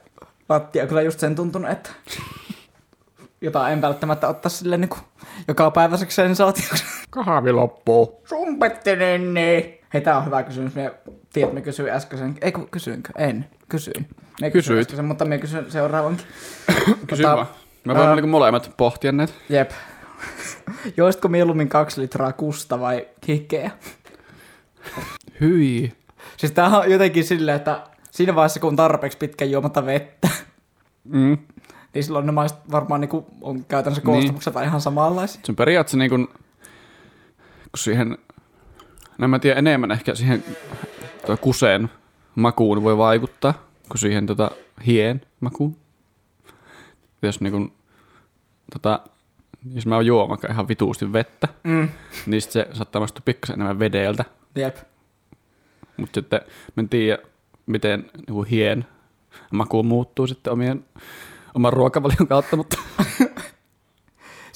lattia 0.49 0.87
kyllä 0.87 1.01
just 1.01 1.19
sen 1.19 1.35
tuntunut, 1.35 1.71
että 1.71 1.89
jota 3.41 3.69
en 3.69 3.81
välttämättä 3.81 4.27
ottaa 4.27 4.49
silleen 4.49 4.81
niin 4.81 4.89
joka 5.47 5.71
päiväiseksi 5.71 6.15
sensaatioksi. 6.15 6.83
Kahvi 7.09 7.51
loppuu. 7.51 8.21
Sumpettinen, 8.25 9.33
niin. 9.33 9.79
Hei, 9.93 10.01
tää 10.01 10.17
on 10.17 10.25
hyvä 10.25 10.43
kysymys. 10.43 10.75
Me 10.75 10.93
tiedät, 11.33 11.53
me 11.53 11.61
kysyin 11.61 11.89
äskeisen. 11.89 12.35
Ei, 12.41 12.51
kun 12.51 12.69
kysyinkö? 12.69 13.09
En. 13.17 13.45
Kysyin. 13.69 14.07
Me 14.41 14.51
Kysyit. 14.51 14.79
äskeisen, 14.81 15.05
mutta 15.05 15.25
me 15.25 15.37
kysyn 15.37 15.71
seuraavankin. 15.71 16.25
Kysy 17.07 17.23
Tota, 17.23 17.35
vaan. 17.35 17.47
Me 17.85 17.93
voimme 17.93 18.09
ää- 18.09 18.15
niinku 18.15 18.27
molemmat 18.27 18.71
pohtia 18.77 19.11
näitä. 19.11 19.33
Jep. 19.49 19.71
Joistko 20.97 21.27
mieluummin 21.27 21.69
kaksi 21.69 22.01
litraa 22.01 22.33
kusta 22.33 22.79
vai 22.79 23.07
kikkeä? 23.21 23.71
Hyi. 25.41 25.93
Siis 26.37 26.51
tämähän 26.51 26.79
on 26.79 26.91
jotenkin 26.91 27.23
silleen, 27.23 27.55
että 27.55 27.87
siinä 28.11 28.35
vaiheessa 28.35 28.59
kun 28.59 28.67
on 28.67 28.75
tarpeeksi 28.75 29.17
pitkä 29.17 29.45
juomatta 29.45 29.85
vettä, 29.85 30.29
Mm. 31.03 31.37
niin 31.93 32.03
silloin 32.03 32.25
nämä 32.25 32.45
varmaan 32.71 33.01
niinku 33.01 33.25
on 33.41 33.65
käytännössä 33.65 34.01
koostumukset 34.05 34.55
niin. 34.55 34.63
ihan 34.65 34.81
samanlaisia. 34.81 35.41
Se 35.45 35.51
on 35.51 35.55
periaatteessa 35.55 35.97
niin 35.97 36.09
kuin, 36.09 36.27
kun 36.27 37.77
siihen, 37.77 38.17
no 39.17 39.23
en 39.23 39.29
mä 39.29 39.39
tiedä 39.39 39.59
enemmän 39.59 39.91
ehkä 39.91 40.15
siihen 40.15 40.43
kuseen 41.41 41.89
makuun 42.35 42.83
voi 42.83 42.97
vaikuttaa, 42.97 43.53
kuin 43.89 43.99
siihen 43.99 44.25
tota 44.25 44.51
hien 44.85 45.21
makuun. 45.39 45.77
Jos 47.21 47.41
niin 47.41 47.51
kuin, 47.51 47.73
tota, 48.73 48.99
jos 49.73 49.85
mä 49.85 50.01
juon 50.01 50.29
vaikka 50.29 50.47
ihan 50.51 50.67
vituusti 50.67 51.13
vettä, 51.13 51.47
Mm. 51.63 51.89
niin 52.25 52.41
sit 52.41 52.51
se 52.51 52.67
saattaa 52.73 52.99
maistua 52.99 53.21
pikkasen 53.25 53.53
enemmän 53.53 53.79
vedeltä. 53.79 54.25
Jep. 54.55 54.77
Mutta 55.97 56.19
sitten 56.19 56.41
mä 56.75 56.81
en 56.81 56.89
tiedä, 56.89 57.17
miten 57.65 58.11
niin 58.27 58.45
hien 58.45 58.85
maku 59.51 59.83
muuttuu 59.83 60.27
sitten 60.27 60.53
omien, 60.53 60.85
oman 61.53 61.73
ruokavalion 61.73 62.27
kautta, 62.27 62.55
mutta 62.55 62.77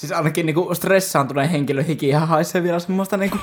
Siis 0.02 0.12
ainakin 0.12 0.46
niinku 0.46 0.74
stressaantuneen 0.74 1.48
henkilön 1.48 1.84
hiki 1.84 2.08
ihan 2.08 2.28
haisee 2.28 2.62
vielä 2.62 2.78
semmoista 2.78 3.16
niinku 3.16 3.38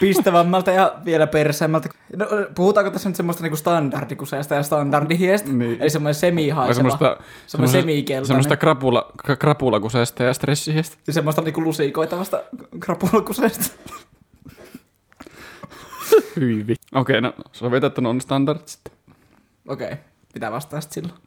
pistävämmältä 0.00 0.72
ja 0.72 0.94
vielä 1.04 1.26
perseemmältä. 1.26 1.88
No, 2.16 2.26
puhutaanko 2.54 2.90
tässä 2.90 3.08
nyt 3.08 3.16
semmoista 3.16 3.42
niinku 3.42 3.56
standardikuseesta 3.56 4.54
ja 4.54 4.62
standardihiestä? 4.62 5.52
Niin. 5.52 5.76
Eli 5.80 5.90
semmoinen 5.90 6.14
semi-haiseva. 6.14 6.74
semmoista, 6.74 7.16
semmoinen 7.46 7.82
semikeltainen. 7.82 8.26
semmoista 8.26 8.56
krapula, 8.56 9.12
krapulakuseesta 9.38 10.22
ja 10.22 10.34
stressihiestä. 10.34 10.96
Ja 11.06 11.12
semmoista 11.12 11.42
niinku 11.42 11.62
lusikoitavasta 11.62 12.42
krapulakuseesta. 12.80 13.64
Hyvin. 16.40 16.76
Okei, 16.94 17.20
no 17.20 17.34
sovitaan, 17.52 17.88
että 17.88 18.08
on 18.08 18.20
standardit 18.20 18.68
sitten. 18.68 18.92
Okei, 19.68 19.86
okay. 19.86 19.98
mitä 20.34 20.52
vastaa 20.52 20.80
sitten 20.80 21.04
silloin? 21.04 21.22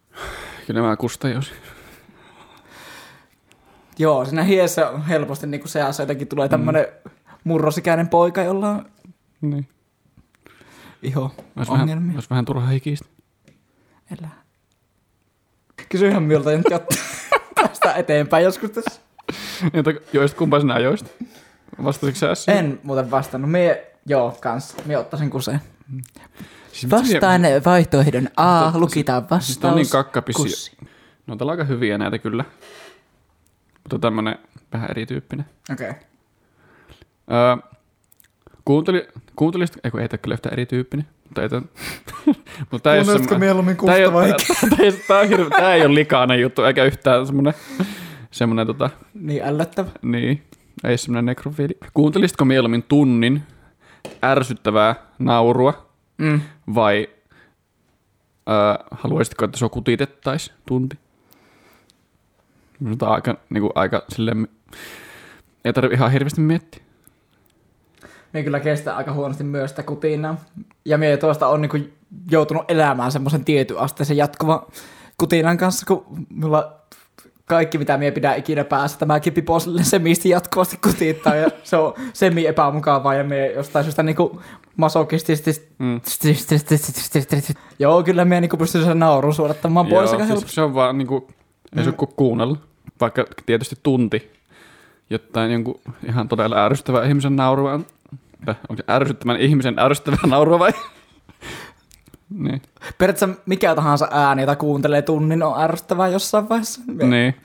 Kyllä 0.67 0.81
mä 0.81 0.95
kustan 0.95 1.31
jos. 1.31 1.51
Joo, 3.99 4.25
siinä 4.25 4.43
hiessä 4.43 4.91
helposti 5.09 5.47
niinku 5.47 5.67
seassa 5.67 6.03
jotenkin 6.03 6.27
tulee 6.27 6.49
tämmönen 6.49 6.85
mm. 7.05 7.11
murrosikäinen 7.43 8.07
poika, 8.09 8.41
jolla 8.41 8.69
on 8.69 8.85
Niin. 9.41 9.67
iho 11.03 11.35
Olisi 11.55 11.71
vähän, 11.71 11.81
ongelmia. 11.81 12.13
olisi 12.13 12.29
vähän 12.29 12.45
turha 12.45 12.67
hikistä. 12.67 13.05
Elää. 14.19 14.43
Kysy 15.89 16.07
ihan 16.07 16.23
miltä 16.23 16.57
nyt 16.57 16.65
jotta 16.71 16.95
tästä 17.55 17.93
eteenpäin 17.93 18.43
joskus 18.43 18.71
tässä. 18.71 19.01
Entä 19.73 19.93
joista 20.13 20.37
kumpaa 20.37 20.59
sinä 20.59 20.79
joista? 20.79 21.09
Vastasitko 21.83 22.35
sä? 22.35 22.51
En 22.51 22.79
muuten 22.83 23.11
vastannut. 23.11 23.51
Mie, 23.51 23.96
joo, 24.07 24.37
kans. 24.41 24.75
Mie 24.85 24.97
ottaisin 24.97 25.29
kuseen. 25.29 25.61
Siis 26.71 26.91
Vastaan 26.91 27.41
vaihtoehdon 27.65 28.27
A, 28.37 28.63
Siis- 28.71 28.75
lukitaan 28.81 29.21
Siis 29.21 29.29
vastaus. 29.31 29.57
tää 29.57 29.69
on 29.71 29.75
niin 29.77 29.89
kakkapissi. 29.89 30.41
kussi. 30.41 30.77
No 31.27 31.35
täällä 31.35 31.51
on 31.51 31.59
aika 31.59 31.63
hyviä 31.63 31.97
näitä 31.97 32.17
kyllä. 32.17 32.45
Mutta 33.83 33.99
tämmönen 33.99 34.35
vähän 34.73 34.89
erityyppinen. 34.91 35.45
Okei. 35.73 35.89
Okay. 35.89 36.01
Öö, 37.31 37.55
kuunteli, 38.65 39.07
kuuntelisit, 39.35 39.77
ei 39.83 39.91
kun 39.91 39.99
ei 40.01 40.09
tää 40.09 40.17
kyllä 40.17 40.33
yhtä 40.33 40.49
erityyppinen. 40.49 41.07
Mutta 41.23 41.41
ei 41.43 41.49
mutta 42.71 42.79
tää 42.83 42.93
ei 42.93 42.99
ole 42.99 43.05
semmoinen. 43.05 43.39
mieluummin 43.39 43.77
Tää 43.85 43.95
ei, 43.95 44.03
kusta 44.03 44.17
ole, 44.17 44.27
vai 44.27 44.29
tää, 44.29 44.69
tää, 44.77 44.85
ei- 44.85 45.03
tää, 45.07 45.19
on 45.19 45.27
hirve, 45.27 45.49
tää 45.49 45.73
ei 45.75 45.85
ole 45.85 45.95
likainen 45.95 46.41
juttu, 46.41 46.63
eikä 46.63 46.83
yhtään 46.83 47.27
semmonen, 47.27 47.53
semmonen 48.31 48.67
tota, 48.67 48.89
Niin 49.13 49.43
ällöttävä. 49.43 49.89
niin, 50.01 50.43
ei 50.83 50.97
semmonen 50.97 51.25
nekrofiili. 51.25 51.77
Kuuntelisitko 51.93 52.45
mieluummin 52.45 52.83
tunnin 52.83 53.43
ärsyttävää 54.23 54.95
naurua 55.19 55.87
Mm. 56.17 56.41
vai 56.75 57.09
öö, 58.49 58.85
haluaisitko, 58.91 59.45
että 59.45 59.57
se 59.57 59.69
kutitettaisi 59.69 60.51
tunti? 60.67 60.97
On 62.85 63.09
aika, 63.09 63.37
niinku, 63.49 63.71
aika 63.75 64.05
silleen, 64.09 64.47
ei 65.65 65.73
tarvitse 65.73 65.95
ihan 65.95 66.11
hirveästi 66.11 66.41
miettiä. 66.41 66.83
Mie 68.33 68.43
kyllä 68.43 68.59
kestää 68.59 68.95
aika 68.95 69.13
huonosti 69.13 69.43
myös 69.43 69.69
sitä 69.69 69.83
kutinaa. 69.83 70.37
Ja 70.85 70.97
mie 70.97 71.17
tuosta 71.17 71.47
on 71.47 71.61
niinku 71.61 71.77
joutunut 72.31 72.71
elämään 72.71 73.11
semmoisen 73.11 73.45
tietyn 73.45 73.77
asteisen 73.77 74.17
jatkuvan 74.17 74.59
kutinan 75.17 75.57
kanssa, 75.57 75.85
kun 75.85 76.05
mulla 76.29 76.81
kaikki, 77.47 77.77
mitä 77.77 77.97
mie 77.97 78.11
pidän 78.11 78.37
ikinä 78.37 78.63
päässä, 78.63 78.99
tämäkin 78.99 79.33
pipo 79.33 79.59
sille 79.59 79.83
semisti 79.83 80.29
jatkuvasti 80.29 80.77
kutittaa, 80.83 81.35
ja 81.35 81.49
se 81.63 81.77
on 81.77 81.93
semi 82.13 82.47
epämukavaa, 82.47 83.13
ja 83.13 83.23
mie 83.23 83.51
jostain 83.51 83.85
syystä 83.85 84.03
niinku 84.03 84.41
masokistisesti... 84.77 85.67
Mm. 85.79 86.01
Joo, 87.79 88.03
kyllä 88.03 88.25
mie 88.25 88.41
niinku 88.41 88.57
pystyn 88.57 88.83
sen 88.83 88.99
naurun 88.99 89.33
suodattamaan 89.33 89.87
pois 89.87 90.11
aika 90.11 90.25
siis 90.25 90.43
se 90.47 90.61
on 90.61 90.73
vaan 90.73 90.97
niinku, 90.97 91.27
ei 91.77 91.83
se 91.83 91.93
ole 91.97 92.09
kuunnella. 92.15 92.57
Vaikka 93.01 93.25
tietysti 93.45 93.75
tunti 93.83 94.31
jotain 95.09 95.51
jonkun 95.51 95.79
ihan 96.09 96.27
todella 96.27 96.65
ärsyttävää 96.65 97.05
ihmisen 97.05 97.35
naurua 97.35 97.79
onko 98.47 98.75
se 98.77 98.83
ärsyttävän 98.89 99.39
ihmisen 99.39 99.79
ärsyttävää 99.79 100.19
naurua 100.27 100.59
vai? 100.59 100.71
Niin. 102.29 102.61
Periaatteessa 102.97 103.41
mikä 103.45 103.75
tahansa 103.75 104.07
ääni, 104.11 104.41
jota 104.41 104.55
kuuntelee 104.55 105.01
tunnin, 105.01 105.43
on 105.43 105.61
ärsyttävää 105.61 106.07
jossain 106.07 106.49
vaiheessa. 106.49 106.81
Mie, 106.87 107.07
niin. 107.07 107.35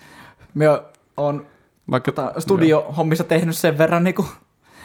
mie 0.55 0.69
on 1.17 1.47
Vaikka, 1.91 2.13
tota, 2.13 2.41
studiohommissa 2.41 3.25
tehnyt 3.25 3.57
sen 3.57 3.79
verran 3.79 4.05
niinku 4.05 4.27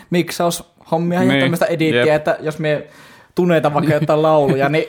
miksaushommia 0.10 1.24
ja 1.24 1.30
Niin, 1.30 1.42
tämmöistä 1.42 1.66
edittiä, 1.66 2.06
jep. 2.06 2.16
että 2.16 2.38
jos 2.40 2.60
me 2.60 2.88
tunneita 3.36 3.74
vaikka 3.74 3.94
jotain 3.94 4.22
lauluja, 4.22 4.70
niin 4.70 4.86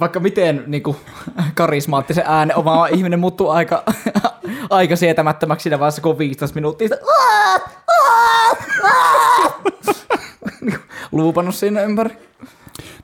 vaikka 0.00 0.20
miten 0.20 0.64
niinku, 0.66 0.96
karismaattisen 1.54 2.24
äänen 2.26 2.56
omaava 2.56 2.86
ihminen 2.86 3.20
muuttuu 3.20 3.50
aika, 3.50 3.82
aika 4.70 4.96
sietämättömäksi 4.96 5.62
siinä 5.62 5.78
vaiheessa, 5.78 6.02
kun 6.02 6.12
on 6.12 6.18
15 6.18 6.54
minuuttia 6.54 6.88
sitä 6.88 7.00
Niinku, 10.60 10.78
luupannut 11.12 11.54
siinä 11.54 11.82
ympäri. 11.82 12.10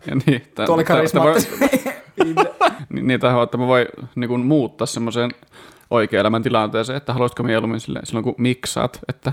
Ja 0.07 0.17
niin, 0.27 0.43
Tuo 0.67 0.75
oli 0.75 0.85
karismaattinen. 0.85 1.71
Niin, 2.89 3.07
niin 3.07 3.21
tähän, 3.21 3.43
että 3.43 3.57
mä 3.59 3.67
voi 3.67 3.87
niin 4.15 4.41
muuttaa 4.41 4.87
semmoiseen 4.87 5.31
oikean 5.91 6.21
elämän 6.21 6.43
tilanteeseen, 6.43 6.97
että 6.97 7.13
haluaisitko 7.13 7.43
mieluummin 7.43 7.81
sille, 7.81 8.01
silloin 8.05 8.25
kun 8.25 8.35
miksaat, 8.39 8.99
että 9.09 9.33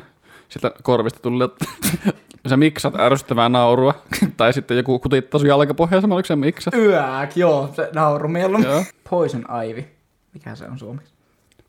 Sieltä 0.53 0.71
korvista 0.83 1.19
tuli, 1.19 1.43
että 1.43 1.65
sä 2.49 2.57
miksat 2.57 2.95
ärsyttävää 2.95 3.49
naurua. 3.49 3.93
tai 4.37 4.53
sitten 4.53 4.77
joku 4.77 4.99
kutittaa 4.99 5.39
sun 5.39 5.49
jalkapohjaa, 5.49 6.01
oliko 6.09 6.25
se 6.25 6.35
miksa? 6.35 6.71
Yääk, 6.75 7.37
joo, 7.37 7.69
se 7.75 7.89
nauru 7.95 8.27
mieluummin. 8.27 8.69
Joo. 8.69 8.83
Poison 9.09 9.45
Ivy. 9.69 9.85
Mikä 10.33 10.55
se 10.55 10.65
on 10.65 10.79
suomeksi? 10.79 11.13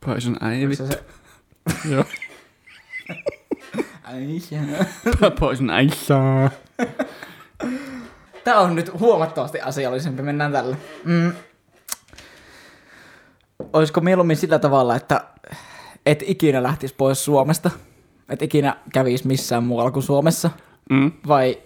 Poison 0.07 0.37
Ivy. 0.61 0.75
Se, 0.75 0.87
se... 0.87 1.05
Joo. 1.91 2.05
Ai, 4.05 4.41
jaa. 4.51 5.31
Poison 5.41 5.71
Ivy. 5.71 6.51
Tää 8.45 8.59
on 8.61 8.75
nyt 8.75 9.01
huomattavasti 9.01 9.61
asiallisempi, 9.61 10.23
mennään 10.23 10.53
tällä. 10.53 10.77
Mm. 11.05 11.33
Olisiko 13.73 14.01
mieluummin 14.01 14.37
sillä 14.37 14.59
tavalla, 14.59 14.97
että 14.97 15.25
et 16.07 16.23
ikinä 16.27 16.63
lähtisi 16.63 16.95
pois 16.95 17.25
Suomesta? 17.25 17.71
Et 18.29 18.43
ikinä 18.43 18.77
kävisi 18.93 19.27
missään 19.27 19.65
muualla 19.65 19.91
kuin 19.91 20.03
Suomessa? 20.03 20.51
Mm. 20.91 21.13
Vai 21.29 21.59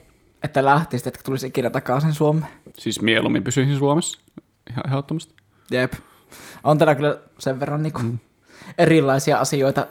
että 0.43 0.64
lähtisit, 0.64 1.07
etkä 1.07 1.22
tulisi 1.22 1.47
ikinä 1.47 1.70
takaisin 1.70 2.14
Suomeen? 2.14 2.53
Siis 2.79 3.03
mieluummin 3.03 3.45
pysyisin 3.45 3.79
Suomessa. 3.79 4.18
Ihan 4.70 4.89
ehdottomasti. 4.89 5.35
Jep. 5.70 5.93
On 6.64 6.79
täällä 6.79 6.95
kyllä 6.95 7.18
sen 7.39 7.61
verran 7.61 7.83
niinku 7.83 8.01
mm. 8.03 8.18
erilaisia 8.79 9.39
asioita 9.39 9.87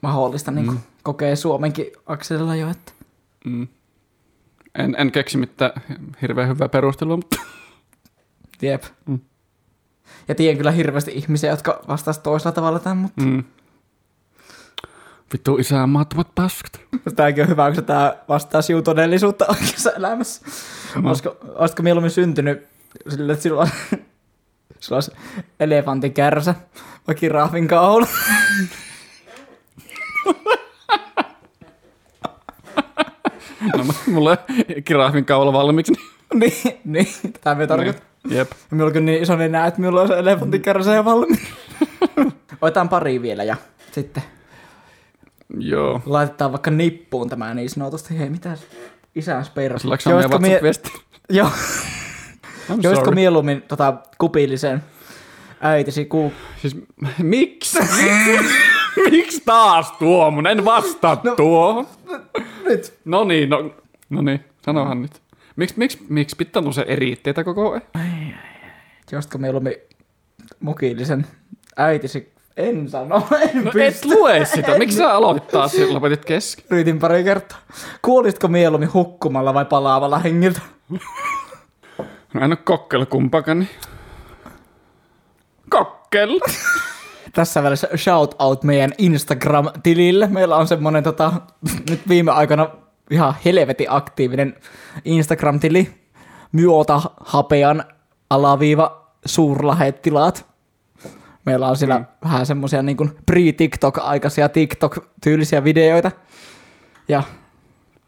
mahdollista 0.00 0.50
niinku 0.50 0.72
mm. 0.72 0.80
kokea 1.02 1.36
Suomenkin 1.36 1.86
akselilla 2.06 2.56
jo, 2.56 2.70
että 2.70 2.92
Mm. 3.44 3.68
En, 4.78 4.94
en 4.98 5.12
keksi 5.12 5.38
mitään 5.38 5.72
hirveän 6.22 6.48
hyvää 6.48 6.68
perustelua, 6.68 7.16
mutta 7.16 7.36
jep. 8.62 8.82
Mm. 9.06 9.20
Ja 10.28 10.34
tiedän 10.34 10.56
kyllä 10.56 10.70
hirveästi 10.70 11.10
ihmisiä, 11.14 11.50
jotka 11.50 11.80
vastaisivat 11.88 12.22
toisella 12.22 12.52
tavalla 12.52 12.78
tämän, 12.78 12.96
mutta 12.96 13.22
mm. 13.22 13.44
vittu 15.32 15.56
isänmaattomat 15.56 16.34
paskat. 16.34 16.80
Tämäkin 17.16 17.44
on 17.44 17.48
hyvä, 17.48 17.72
kun 17.72 17.84
tämä 17.84 18.16
vastaa 18.28 18.62
sinuun 18.62 18.84
todellisuutta 18.84 19.46
oikeassa 19.48 19.92
elämässä. 19.92 20.46
Mm. 20.96 21.04
Olisiko, 21.04 21.36
olisiko 21.54 21.82
mieluummin 21.82 22.10
syntynyt 22.10 22.68
sille, 23.08 23.32
että 23.32 23.42
sinulla, 23.42 23.68
sinulla 24.80 24.96
olisi 24.96 25.12
elefantin 25.60 26.14
kärsä 26.14 26.54
vai 27.06 27.14
kiraffin 27.14 27.68
kaula? 27.68 28.06
No, 33.76 33.84
mulla 34.06 34.36
ei 34.68 34.82
kiraffin 34.82 35.24
kaula 35.24 35.52
valmiiksi. 35.52 35.92
Niin. 35.92 36.02
niin, 36.64 36.78
niin, 36.84 37.32
tätä 37.32 37.54
me 37.54 37.66
tarkoitan. 37.66 38.02
Jep. 38.30 38.50
Minulla 38.70 38.92
on 38.96 39.04
niin 39.04 39.22
iso 39.22 39.36
nenä, 39.36 39.66
että 39.66 39.80
minulla 39.80 40.02
on 40.02 40.08
se 40.08 40.18
elefantin 40.18 40.62
kärsä 40.62 40.94
ja 40.94 41.04
valmiin. 41.04 41.40
Otetaan 42.62 42.88
pari 42.88 43.22
vielä 43.22 43.44
ja 43.44 43.56
sitten 43.92 44.22
Joo. 45.58 46.02
laitetaan 46.06 46.52
vaikka 46.52 46.70
nippuun 46.70 47.28
tämä 47.28 47.54
niin 47.54 47.70
sanotusti. 47.70 48.18
Hei, 48.18 48.30
mitäs 48.30 48.60
isäns 49.14 49.50
perus? 49.50 49.82
Sillä 49.82 49.96
on 50.06 50.14
meidän 50.14 50.30
WhatsApp-viesti. 50.30 50.90
Joo, 51.30 51.50
sorry. 52.82 53.14
mieluummin 53.14 53.62
tota, 53.62 53.94
kupillisen 54.18 54.82
äitisi 55.60 56.04
kuu... 56.04 56.32
Siis, 56.62 56.76
miksi? 57.18 57.78
miksi 59.10 59.42
taas 59.44 59.92
tuo 59.92 60.30
mun? 60.30 60.46
En 60.46 60.64
vastaa 60.64 61.20
no, 61.24 61.34
tuohon. 61.34 61.86
Nyt. 62.70 62.94
No 63.04 63.24
niin, 63.24 63.50
no, 63.50 63.70
no 64.10 64.22
niin, 64.22 64.44
sanohan 64.64 65.02
nyt. 65.02 65.22
Miksi 65.56 65.74
miksi, 65.78 66.06
miksi 66.08 66.36
pitää 66.36 66.62
se 66.72 66.84
eritteitä 66.88 67.44
koko 67.44 67.70
ajan? 67.70 68.34
Josko 69.12 69.38
mieluummin 69.38 69.74
mukillisen 70.60 71.26
äitisi... 71.76 72.32
En 72.56 72.88
sano, 72.88 73.26
en 73.54 73.64
No 73.64 73.70
pysty. 73.70 73.82
et 73.82 74.04
lue 74.04 74.44
sitä. 74.44 74.78
Miksi 74.78 74.96
sä 74.96 75.12
aloitit 75.14 75.48
taas 75.48 75.74
ja 75.74 75.92
lopetit 75.94 76.24
kesken? 76.24 76.64
Yritin 76.70 76.98
pari 76.98 77.24
kertaa. 77.24 77.58
Kuolisitko 78.02 78.48
mieluummin 78.48 78.92
hukkumalla 78.92 79.54
vai 79.54 79.64
palaavalla 79.64 80.18
hengiltä? 80.18 80.60
No 82.34 82.40
en 82.44 82.50
oo 82.52 82.56
kokkeilla 82.64 83.06
kumpakaan, 83.06 83.58
niin... 83.58 83.68
Kokkeilla! 85.70 86.40
Tässä 87.32 87.62
välissä 87.62 87.88
shout 87.96 88.34
out 88.38 88.64
meidän 88.64 88.92
Instagram-tilille. 88.98 90.26
Meillä 90.26 90.56
on 90.56 90.68
semmonen 90.68 91.02
tota, 91.02 91.32
nyt 91.90 92.08
viime 92.08 92.30
aikana 92.32 92.68
ihan 93.10 93.34
helvetin 93.44 93.86
aktiivinen 93.90 94.56
Instagram-tili. 95.04 95.94
Myota 96.52 97.02
hapean 97.24 97.84
alaviiva 98.30 99.12
suurlähettilaat. 99.24 100.46
Meillä 101.46 101.68
on 101.68 101.76
siellä 101.76 101.98
mm. 101.98 102.06
vähän 102.24 102.46
semmosia 102.46 102.82
niin 102.82 102.96
pre-TikTok-aikaisia 103.26 104.48
TikTok-tyylisiä 104.48 105.64
videoita. 105.64 106.10
Ja 107.08 107.22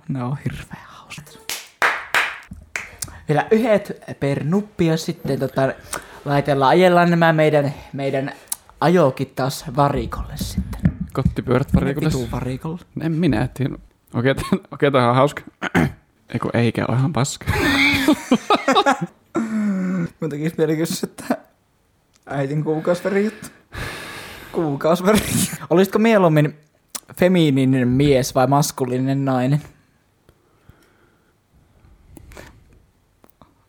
ne 0.09 0.25
on 0.25 0.37
hirveän 0.45 0.87
hauskat. 0.87 1.39
Vielä 3.29 3.47
yhdet 3.51 4.03
per 4.21 4.45
nuppi 4.45 4.87
ja 4.87 4.97
sitten 4.97 5.39
tota, 5.39 5.73
laitellaan, 6.25 6.71
ajellaan 6.71 7.11
nämä 7.11 7.33
meidän, 7.33 7.75
meidän 7.93 8.33
ajokit 8.83 9.35
taas 9.35 9.65
varikolle 9.77 10.33
sitten. 10.37 10.81
Kottipyörät 11.13 11.75
varikolle. 11.75 12.07
Vitu 12.07 12.29
varikolle. 12.33 12.81
En 13.01 13.13
minä 13.13 13.49
tiedä. 13.55 13.75
Okei, 14.15 14.31
okay, 14.31 14.89
okay, 14.89 15.09
on 15.09 15.15
hauska. 15.15 15.43
Eiku 16.33 16.51
eikä 16.55 16.85
ole 16.89 16.97
ihan 16.97 17.13
paska. 17.13 17.47
Mun 20.21 20.31
tekis 20.31 20.59
mieli 20.59 20.77
kysyä, 20.77 21.09
että 21.11 21.37
äitin 22.27 22.65
kuukausveri 22.65 23.25
juttu. 23.25 23.49
Kuukausveri. 24.53 25.21
Olisitko 25.71 25.99
mieluummin 25.99 26.57
feminiininen 27.19 27.89
mies 27.89 28.35
vai 28.35 28.47
maskuliininen 28.47 29.25
nainen? 29.25 29.63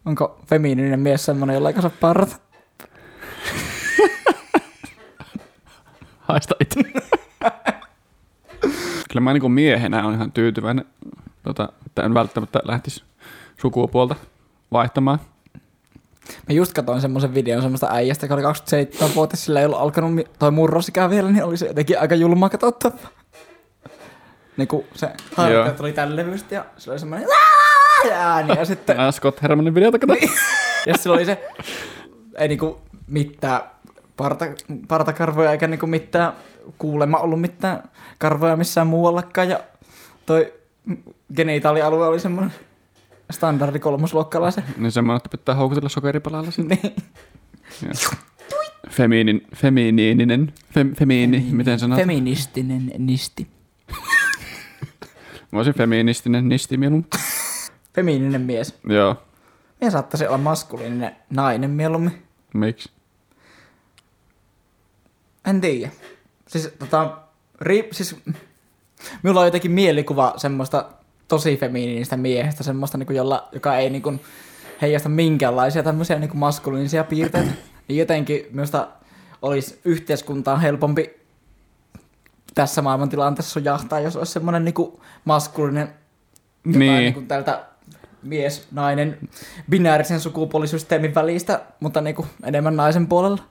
Onko 0.06 0.40
feminiininen 0.48 1.00
mies 1.00 1.26
semmonen, 1.26 1.54
jolla 1.54 1.70
ei 1.70 1.76
parta? 2.00 2.36
Haista 6.24 6.56
itse. 6.60 6.80
Kyllä 9.10 9.22
mä 9.22 9.34
niin 9.34 9.52
miehenä 9.52 10.08
on 10.08 10.14
ihan 10.14 10.32
tyytyväinen, 10.32 10.86
tota, 11.44 11.70
että 11.86 12.04
en 12.04 12.14
välttämättä 12.14 12.60
lähtisi 12.64 13.04
sukupuolta 13.62 14.16
vaihtamaan. 14.72 15.20
Mä 16.50 16.56
just 16.56 16.74
katsoin 16.74 17.02
semmoisen 17.02 17.34
videon 17.34 17.62
semmoista 17.62 17.88
äijästä, 17.92 18.26
joka 18.26 18.34
oli 18.34 18.44
27-vuotias, 18.44 19.46
sillä 19.46 19.60
ei 19.60 19.66
ollut 19.66 19.80
alkanut 19.80 20.16
mi- 20.16 20.28
toi 20.40 20.52
murrosikään 20.52 21.10
vielä, 21.10 21.32
niin 21.32 21.44
oli 21.44 21.58
se 21.58 21.66
jotenkin 21.66 22.00
aika 22.00 22.16
julmaa 22.16 22.50
katsottava. 22.50 22.98
Niin 24.58 24.68
kuin 24.68 24.86
se 24.96 25.10
harteet 25.36 25.80
oli 25.80 25.94
tällä 25.94 26.16
levystä 26.16 26.56
ja 26.56 26.66
se 26.78 26.92
oli 26.92 27.00
semmoinen 27.00 27.30
ääni 28.12 28.58
ja 28.58 28.66
sitten 28.66 28.98
Scott 29.12 29.42
Hermanin 29.42 29.76
videota 29.76 30.00
kato. 30.00 30.14
ja 30.88 30.98
sillä 30.98 31.16
oli 31.16 31.26
se 31.26 31.50
ei 32.38 32.48
niinku 32.48 32.82
mitään 33.08 33.62
parta, 34.18 34.46
partakarvoja 34.88 35.52
eikä 35.52 35.68
niinku 35.68 35.88
mitään 35.88 36.34
kuulemma 36.78 37.18
ollut 37.18 37.42
mitään 37.42 37.90
karvoja 38.18 38.56
missään 38.56 38.88
muuallakaan 38.88 39.50
ja 39.50 39.60
toi 40.26 40.54
genitaalialue 41.36 42.08
oli 42.08 42.20
semmoinen 42.20 42.54
standardi 43.32 43.80
kolmosluokkalaisen. 43.80 44.64
Niin 44.78 44.92
semmoinen, 44.92 45.18
että 45.18 45.30
pitää 45.38 45.56
houkutella 45.56 45.90
sokeripalalla 45.90 46.52
sen. 46.52 46.68
Niin. 46.68 46.94
Feminin, 48.90 49.48
feminiininen, 49.56 50.54
fem, 50.74 50.96
femiini, 50.96 51.46
miten 51.52 51.80
sanot? 51.80 52.00
Feministinen 52.00 52.92
nisti. 52.98 53.48
Mä 55.52 55.60
olisin 55.60 55.74
feministinen 55.74 56.50
nisti 56.50 56.78
mieluummin. 56.78 57.10
Feminiininen 57.96 58.42
mies. 58.42 58.80
Joo, 58.90 59.16
Mie 59.82 59.92
saattaisi 59.92 60.28
olla 60.28 60.38
maskuliininen 60.38 61.16
nainen 61.30 61.72
mieluummin. 61.72 62.24
miksi? 62.54 62.90
En 65.46 65.62
tiedä. 65.62 65.92
Siis 66.48 66.74
tota, 66.80 67.18
ri, 67.62 67.90
siis, 67.92 68.16
minulla 69.24 69.40
on 69.40 69.48
jotenkin 69.48 69.72
mielikuva 69.72 70.34
semmoista 70.38 70.86
tosi 71.28 71.58
feminiinistä 71.58 72.18
miehestä, 72.18 72.64
semmoista 72.64 72.98
niinku 72.98 73.14
jolla, 73.14 73.48
joka 73.52 73.78
ei 73.78 73.90
niinku 73.90 74.14
heijasta 74.82 75.10
minkäänlaisia 75.10 75.84
tämmöisiä 75.84 76.20
niinku 76.20 76.38
maskuliinisia 76.38 77.04
piirteitä. 77.04 77.52
Niin 77.88 78.00
jotenkin 78.00 78.46
minusta 78.52 78.88
olisi 79.42 79.80
yhteiskuntaan 79.86 80.62
helpompi 80.62 81.10
tässä 82.56 82.82
maailmantilanteessa 82.82 83.52
sujahtaa, 83.52 84.00
jos 84.00 84.16
olisi 84.16 84.32
semmoinen 84.32 84.66
niinku 84.66 85.02
maskuliininen 85.26 85.90
jotain 86.66 86.80
Niin. 86.80 86.98
niinku 86.98 87.22
tältä 87.22 87.66
mies, 88.24 88.68
nainen, 88.72 89.18
binäärisen 89.70 90.20
sukupuolisysteemin 90.20 91.16
välistä, 91.16 91.62
mutta 91.80 92.02
niinku 92.02 92.26
enemmän 92.44 92.76
naisen 92.76 93.08
puolella. 93.08 93.44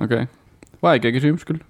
Okei. 0.00 0.22
Okay. 0.22 0.37
Vaikea 0.82 1.12
kysymys 1.12 1.44
kyllä. 1.44 1.64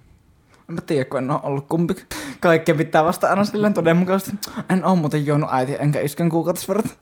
En 0.69 0.75
mä 0.75 0.81
tiedä, 0.81 1.05
kun 1.05 1.17
en 1.19 1.31
ole 1.31 1.39
ollut 1.43 1.65
kumpi. 1.69 1.95
Kaikkeen 2.39 2.77
pitää 2.77 3.03
vasta 3.03 3.29
aina 3.29 3.43
silleen 3.43 3.73
todenmukaisesti. 3.73 4.37
En 4.69 4.85
oo 4.85 4.95
muuten 4.95 5.25
juonut 5.25 5.49
äiti 5.51 5.75
enkä 5.79 5.99
iskän 5.99 6.29
kuukautisverrat. 6.29 6.97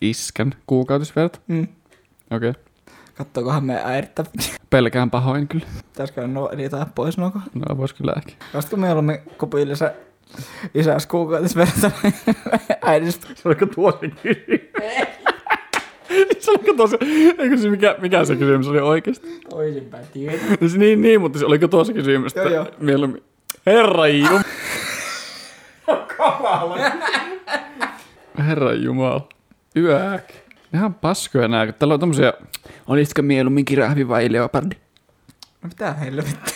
Iskän 0.00 0.54
kuukautisverta. 0.66 1.38
Mm. 1.46 1.68
Okei. 2.30 2.50
Okay. 2.50 2.62
Kattookohan 3.14 3.64
meidän 3.64 3.86
äidittä. 3.86 4.24
Pelkään 4.70 5.10
pahoin 5.10 5.48
kyllä. 5.48 5.66
Pitäisikö 5.92 6.26
nuo 6.26 6.50
editää 6.50 6.86
pois 6.94 7.18
nuo 7.18 7.30
kohdat? 7.30 7.54
No 7.54 7.76
vois 7.76 7.92
kyllä 7.92 8.12
ehkä. 8.16 8.32
Olisitko 8.54 8.76
mieluummin 8.76 9.18
kupillisen 9.38 9.90
Isäs 10.74 11.06
kuukautisverta 11.06 11.90
äidis. 12.82 13.20
Se 13.34 13.48
oliko 13.48 13.66
tuo 13.66 13.92
se 13.92 14.08
kysymys? 14.08 14.60
se 16.40 16.50
oliko 16.50 16.72
tuo 16.76 16.86
se, 16.86 16.98
eikö 17.38 17.56
se 17.56 17.70
mikä, 17.70 17.96
mikä 18.00 18.24
se 18.24 18.36
kysymys 18.36 18.68
oli 18.68 18.80
oikeasti? 18.80 19.40
Toisinpäin 19.50 20.06
tietä. 20.12 20.44
Siis 20.58 20.76
niin, 20.76 21.02
niin, 21.02 21.20
mutta 21.20 21.38
se 21.38 21.46
oliko 21.46 21.68
tuo 21.68 21.84
se 21.84 21.92
kysymys? 21.92 22.36
Joo, 22.36 22.48
joo. 22.48 22.66
Mieluummin. 22.78 23.22
Herra 23.66 24.08
Jumala. 24.08 24.42
Herra 28.46 28.72
Jumala. 28.72 29.28
Yäk. 29.76 30.32
Ihan 30.74 30.94
paskoja 30.94 31.48
nää, 31.48 31.66
kun 31.66 31.74
täällä 31.74 31.94
on 31.94 32.00
tommosia... 32.00 32.32
Olisitko 32.86 33.22
mieluummin 33.22 33.64
kirahvi 33.64 34.08
vai 34.08 34.32
leopardi? 34.32 34.76
No 35.62 35.68
mitä 35.68 35.92
helvettiä? 35.92 36.54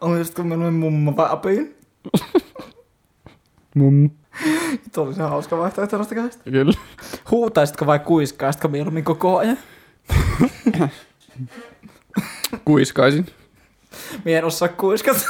Olisitko 0.00 0.42
meillä 0.42 0.70
mummo 0.70 1.16
vai 1.16 1.26
apiin? 1.30 1.76
Mum. 3.74 4.10
Tuo 4.94 5.04
oli 5.04 5.14
se 5.14 5.22
hauska 5.22 5.58
vaihtoehto 5.58 5.96
noista 5.96 6.14
kahdesta. 6.14 6.50
Kyllä. 6.50 6.72
Huutaisitko 7.30 7.86
vai 7.86 7.98
kuiskaisitko 7.98 8.68
mieluummin 8.68 9.04
koko 9.04 9.38
ajan? 9.38 9.58
Kuiskaisin. 12.64 13.26
Mie 14.24 14.38
en 14.38 14.44
osaa 14.44 14.68
kuiskata. 14.68 15.20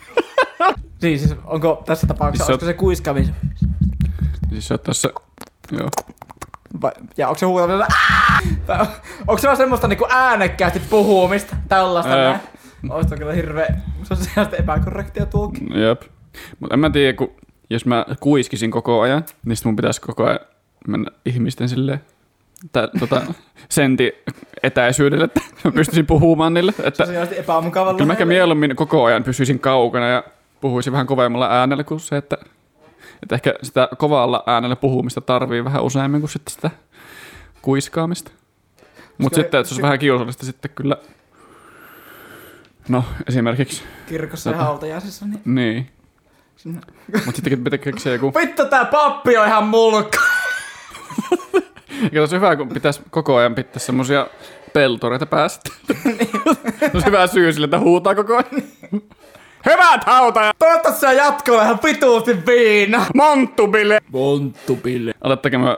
niin 1.02 1.18
siis 1.18 1.34
onko 1.44 1.82
tässä 1.86 2.06
tapauksessa, 2.06 2.44
Siis 2.44 2.50
olisiko 2.50 2.66
se 2.66 2.74
kuiskamis? 2.74 3.30
Siis 4.50 4.68
sä 4.68 4.74
oot 4.74 4.82
tässä... 4.82 5.10
Joo. 5.72 5.88
Vai, 6.82 6.92
ja 7.16 7.28
onko 7.28 7.38
se 7.38 7.46
huutaminen? 7.46 7.86
Onko 9.26 9.38
se 9.38 9.46
vaan 9.46 9.56
semmoista 9.56 9.88
niinku 9.88 10.06
äänekkäästi 10.10 10.80
puhumista? 10.90 11.56
Tällaista 11.68 12.16
näin? 12.16 12.40
Olisiko 12.90 13.16
kyllä 13.16 13.32
hirveä 13.32 13.80
sosiaalisesti 14.02 14.56
epäkorrektia 14.62 15.26
tuokin? 15.26 15.80
Jep. 15.80 16.02
Mutta 16.60 16.74
en 16.74 16.80
mä 16.80 16.90
tiedä, 16.90 17.16
kun 17.16 17.34
jos 17.70 17.86
mä 17.86 18.06
kuiskisin 18.20 18.70
koko 18.70 19.00
ajan, 19.00 19.24
niin 19.44 19.56
sit 19.56 19.64
mun 19.64 19.76
pitäisi 19.76 20.00
koko 20.00 20.24
ajan 20.24 20.38
mennä 20.88 21.10
ihmisten 21.26 21.68
silleen 21.68 22.00
tä, 22.72 22.88
tota, 22.98 23.22
senti 23.68 24.12
etäisyydelle, 24.62 25.24
että 25.24 25.40
mä 25.64 25.70
pystyisin 25.72 26.06
puhumaan 26.06 26.54
niille. 26.54 26.72
Että 26.82 27.06
Sosiaalisesti 27.06 27.40
epämukavalla. 27.40 27.94
kyllä 27.98 28.06
mä 28.06 28.12
ehkä 28.12 28.24
mieluummin 28.24 28.76
koko 28.76 29.04
ajan 29.04 29.24
pysyisin 29.24 29.58
kaukana 29.58 30.08
ja 30.08 30.24
puhuisin 30.60 30.92
vähän 30.92 31.06
kovemmalla 31.06 31.48
äänellä 31.50 31.84
kuin 31.84 32.00
se, 32.00 32.16
että, 32.16 32.36
että 33.22 33.34
ehkä 33.34 33.54
sitä 33.62 33.88
kovalla 33.98 34.42
äänellä 34.46 34.76
puhumista 34.76 35.20
tarvii 35.20 35.64
vähän 35.64 35.82
useammin 35.82 36.20
kuin 36.20 36.30
sitten 36.30 36.54
sitä 36.54 36.70
kuiskaamista. 37.62 38.30
Mutta 39.18 39.30
Koska- 39.36 39.42
sitten, 39.42 39.60
että 39.60 39.68
se 39.68 39.74
olisi 39.74 39.82
vähän 39.82 39.98
kiusallista 39.98 40.46
sitten 40.46 40.70
kyllä, 40.74 40.96
no 42.88 43.04
esimerkiksi, 43.28 43.82
Kirkossa 44.06 44.50
ja 44.50 44.54
Tota. 44.54 44.64
hautajaisissa, 44.64 45.26
niin... 45.26 45.40
niin. 45.44 45.90
Sinne. 46.64 46.80
Mutta 47.12 47.32
sitten 47.32 47.64
pitää 47.64 47.78
keksiä 47.78 48.12
joku 48.12 48.34
Vittu 48.34 48.64
tää 48.64 48.84
pappi 48.84 49.36
on 49.36 49.46
ihan 49.46 49.64
mulkka! 49.64 50.18
Eikä 52.02 52.20
olisi 52.20 52.36
hyvä, 52.36 52.56
kun 52.56 52.68
pitäisi 52.68 53.02
koko 53.10 53.36
ajan 53.36 53.54
pitää 53.54 53.78
semmosia 53.78 54.26
peltoreita 54.72 55.26
päästä. 55.26 55.70
se 56.80 56.90
olisi 56.94 57.06
hyvä 57.06 57.26
syy 57.26 57.52
sille, 57.52 57.64
että 57.64 57.78
huutaa 57.78 58.14
koko 58.14 58.32
ajan. 58.36 58.62
Hyvät 59.66 60.04
hautajat! 60.04 60.56
Toivottavasti 60.58 61.00
se 61.00 61.14
jatkolla 61.14 61.62
ihan 61.62 61.78
vituusti 61.84 62.46
viina! 62.46 63.06
Monttubille! 63.14 64.00
Monttupille. 64.12 65.14
Aloittakaa 65.20 65.60
mä 65.60 65.76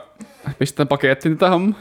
pistän 0.58 0.88
pakettiin 0.88 1.38
tätä 1.38 1.50
hommaa. 1.50 1.80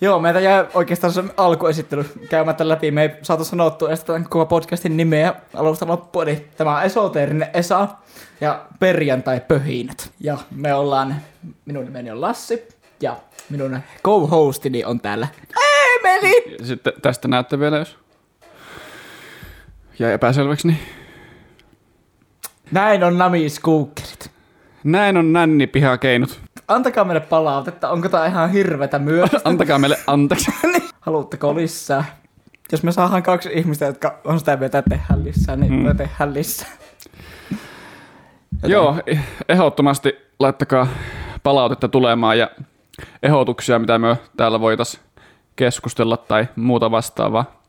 Joo, 0.00 0.18
meitä 0.18 0.40
jäi 0.40 0.66
oikeastaan 0.74 1.12
se 1.12 1.24
alkuesittely 1.36 2.04
käymättä 2.30 2.68
läpi. 2.68 2.90
Me 2.90 3.02
ei 3.02 3.10
saatu 3.22 3.44
sanottua 3.44 3.88
edes 3.88 4.04
tämän 4.04 4.24
koko 4.24 4.46
podcastin 4.46 4.96
nimeä 4.96 5.34
alusta 5.54 5.86
loppuun. 5.86 6.28
Eli 6.28 6.46
tämä 6.56 6.76
on 6.76 6.82
esoteerinen 6.82 7.48
Esa 7.54 7.88
ja 8.40 8.66
perjantai-pöhinät. 8.78 10.10
Ja 10.20 10.38
me 10.50 10.74
ollaan, 10.74 11.16
minun 11.64 11.84
nimeni 11.84 12.10
on 12.10 12.20
Lassi 12.20 12.68
ja 13.00 13.16
minun 13.50 13.80
co-hostini 14.04 14.84
on 14.84 15.00
täällä 15.00 15.28
Emeli! 15.98 16.56
Sitten 16.62 16.92
tästä 17.02 17.28
näette 17.28 17.58
vielä, 17.58 17.78
jos 17.78 17.98
jäi 19.98 20.12
epäselväksi, 20.12 20.68
niin 20.68 20.78
Näin 22.70 23.04
on 23.04 23.18
namiskuukkerit. 23.18 24.30
näin 24.84 25.16
on 25.16 25.32
nänni 25.32 25.66
pihakeinut. 25.66 26.45
Antakaa 26.68 27.04
meille 27.04 27.20
palautetta, 27.20 27.90
onko 27.90 28.08
tää 28.08 28.26
ihan 28.26 28.50
hirvetä 28.50 28.98
myös? 28.98 29.30
Antakaa 29.44 29.78
meille 29.78 29.98
anteeksi. 30.06 30.50
Haluatteko 31.00 31.54
lisää? 31.54 32.04
Jos 32.72 32.82
me 32.82 32.92
saadaan 32.92 33.22
kaksi 33.22 33.50
ihmistä, 33.52 33.84
jotka 33.84 34.18
on 34.24 34.38
sitä 34.38 34.56
mieltä, 34.56 34.78
että 34.78 34.90
tehdään 34.90 35.24
lisää, 35.24 35.56
niin 35.56 35.72
Mm. 35.72 35.78
me 35.78 35.94
tehdään 35.94 36.34
lisää. 36.34 36.68
Joten- 38.52 38.70
Joo, 38.70 38.96
ehdottomasti 39.48 40.16
laittakaa 40.38 40.86
palautetta 41.42 41.88
tulemaan 41.88 42.38
ja 42.38 42.50
ehdotuksia, 43.22 43.78
mitä 43.78 43.98
me 43.98 44.16
täällä 44.36 44.60
voitais 44.60 45.00
keskustella 45.56 46.16
tai 46.16 46.48
muuta 46.56 46.90
vastaavaa. 46.90 47.60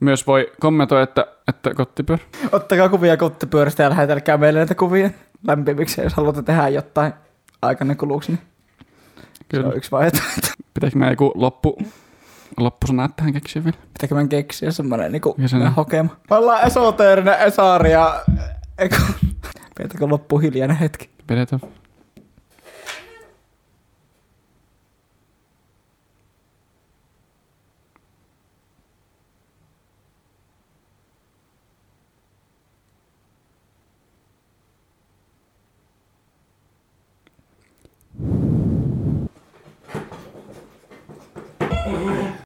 Myös 0.00 0.26
voi 0.26 0.52
kommentoida, 0.60 1.02
että, 1.02 1.26
että 1.48 1.74
kottipyörä. 1.74 2.22
Ottakaa 2.52 2.88
kuvia 2.88 3.16
kottipyörästä 3.16 3.82
ja 3.82 3.90
lähetelkää 3.90 4.36
meille 4.36 4.58
näitä 4.58 4.74
kuvia 4.74 5.10
lämpimiksi, 5.46 6.00
jos 6.00 6.14
haluatte 6.14 6.42
tehdä 6.42 6.68
jotain 6.68 7.12
aikanne 7.62 7.94
kuluksi. 7.94 8.32
Niin 8.32 8.40
se 9.20 9.44
Kyllä. 9.48 9.68
on 9.68 9.76
yksi 9.76 9.90
vaihtoehto. 9.90 10.48
Pitääkö 10.74 10.98
me 10.98 11.10
joku 11.10 11.32
loppu, 11.34 11.78
loppusana 12.56 13.08
tähän 13.16 13.32
keksiä 13.32 13.64
vielä? 13.64 13.76
Pitääkö 13.92 14.14
meidän 14.14 14.28
keksiä 14.28 14.70
semmonen 14.70 15.12
niinku 15.12 15.34
Ja 15.38 15.48
sen- 15.48 15.58
meidän 15.58 15.74
hokema. 15.74 16.16
Me 16.30 16.36
ollaan 16.36 16.66
esoteerinen 16.66 17.38
Esari 17.38 17.92
ja... 17.92 18.22
Eikö... 18.78 18.96
Pidetäänkö 19.76 20.08
loppu 20.08 20.38
hiljainen 20.38 20.76
hetki? 20.76 21.10
Pidetään. 21.26 21.60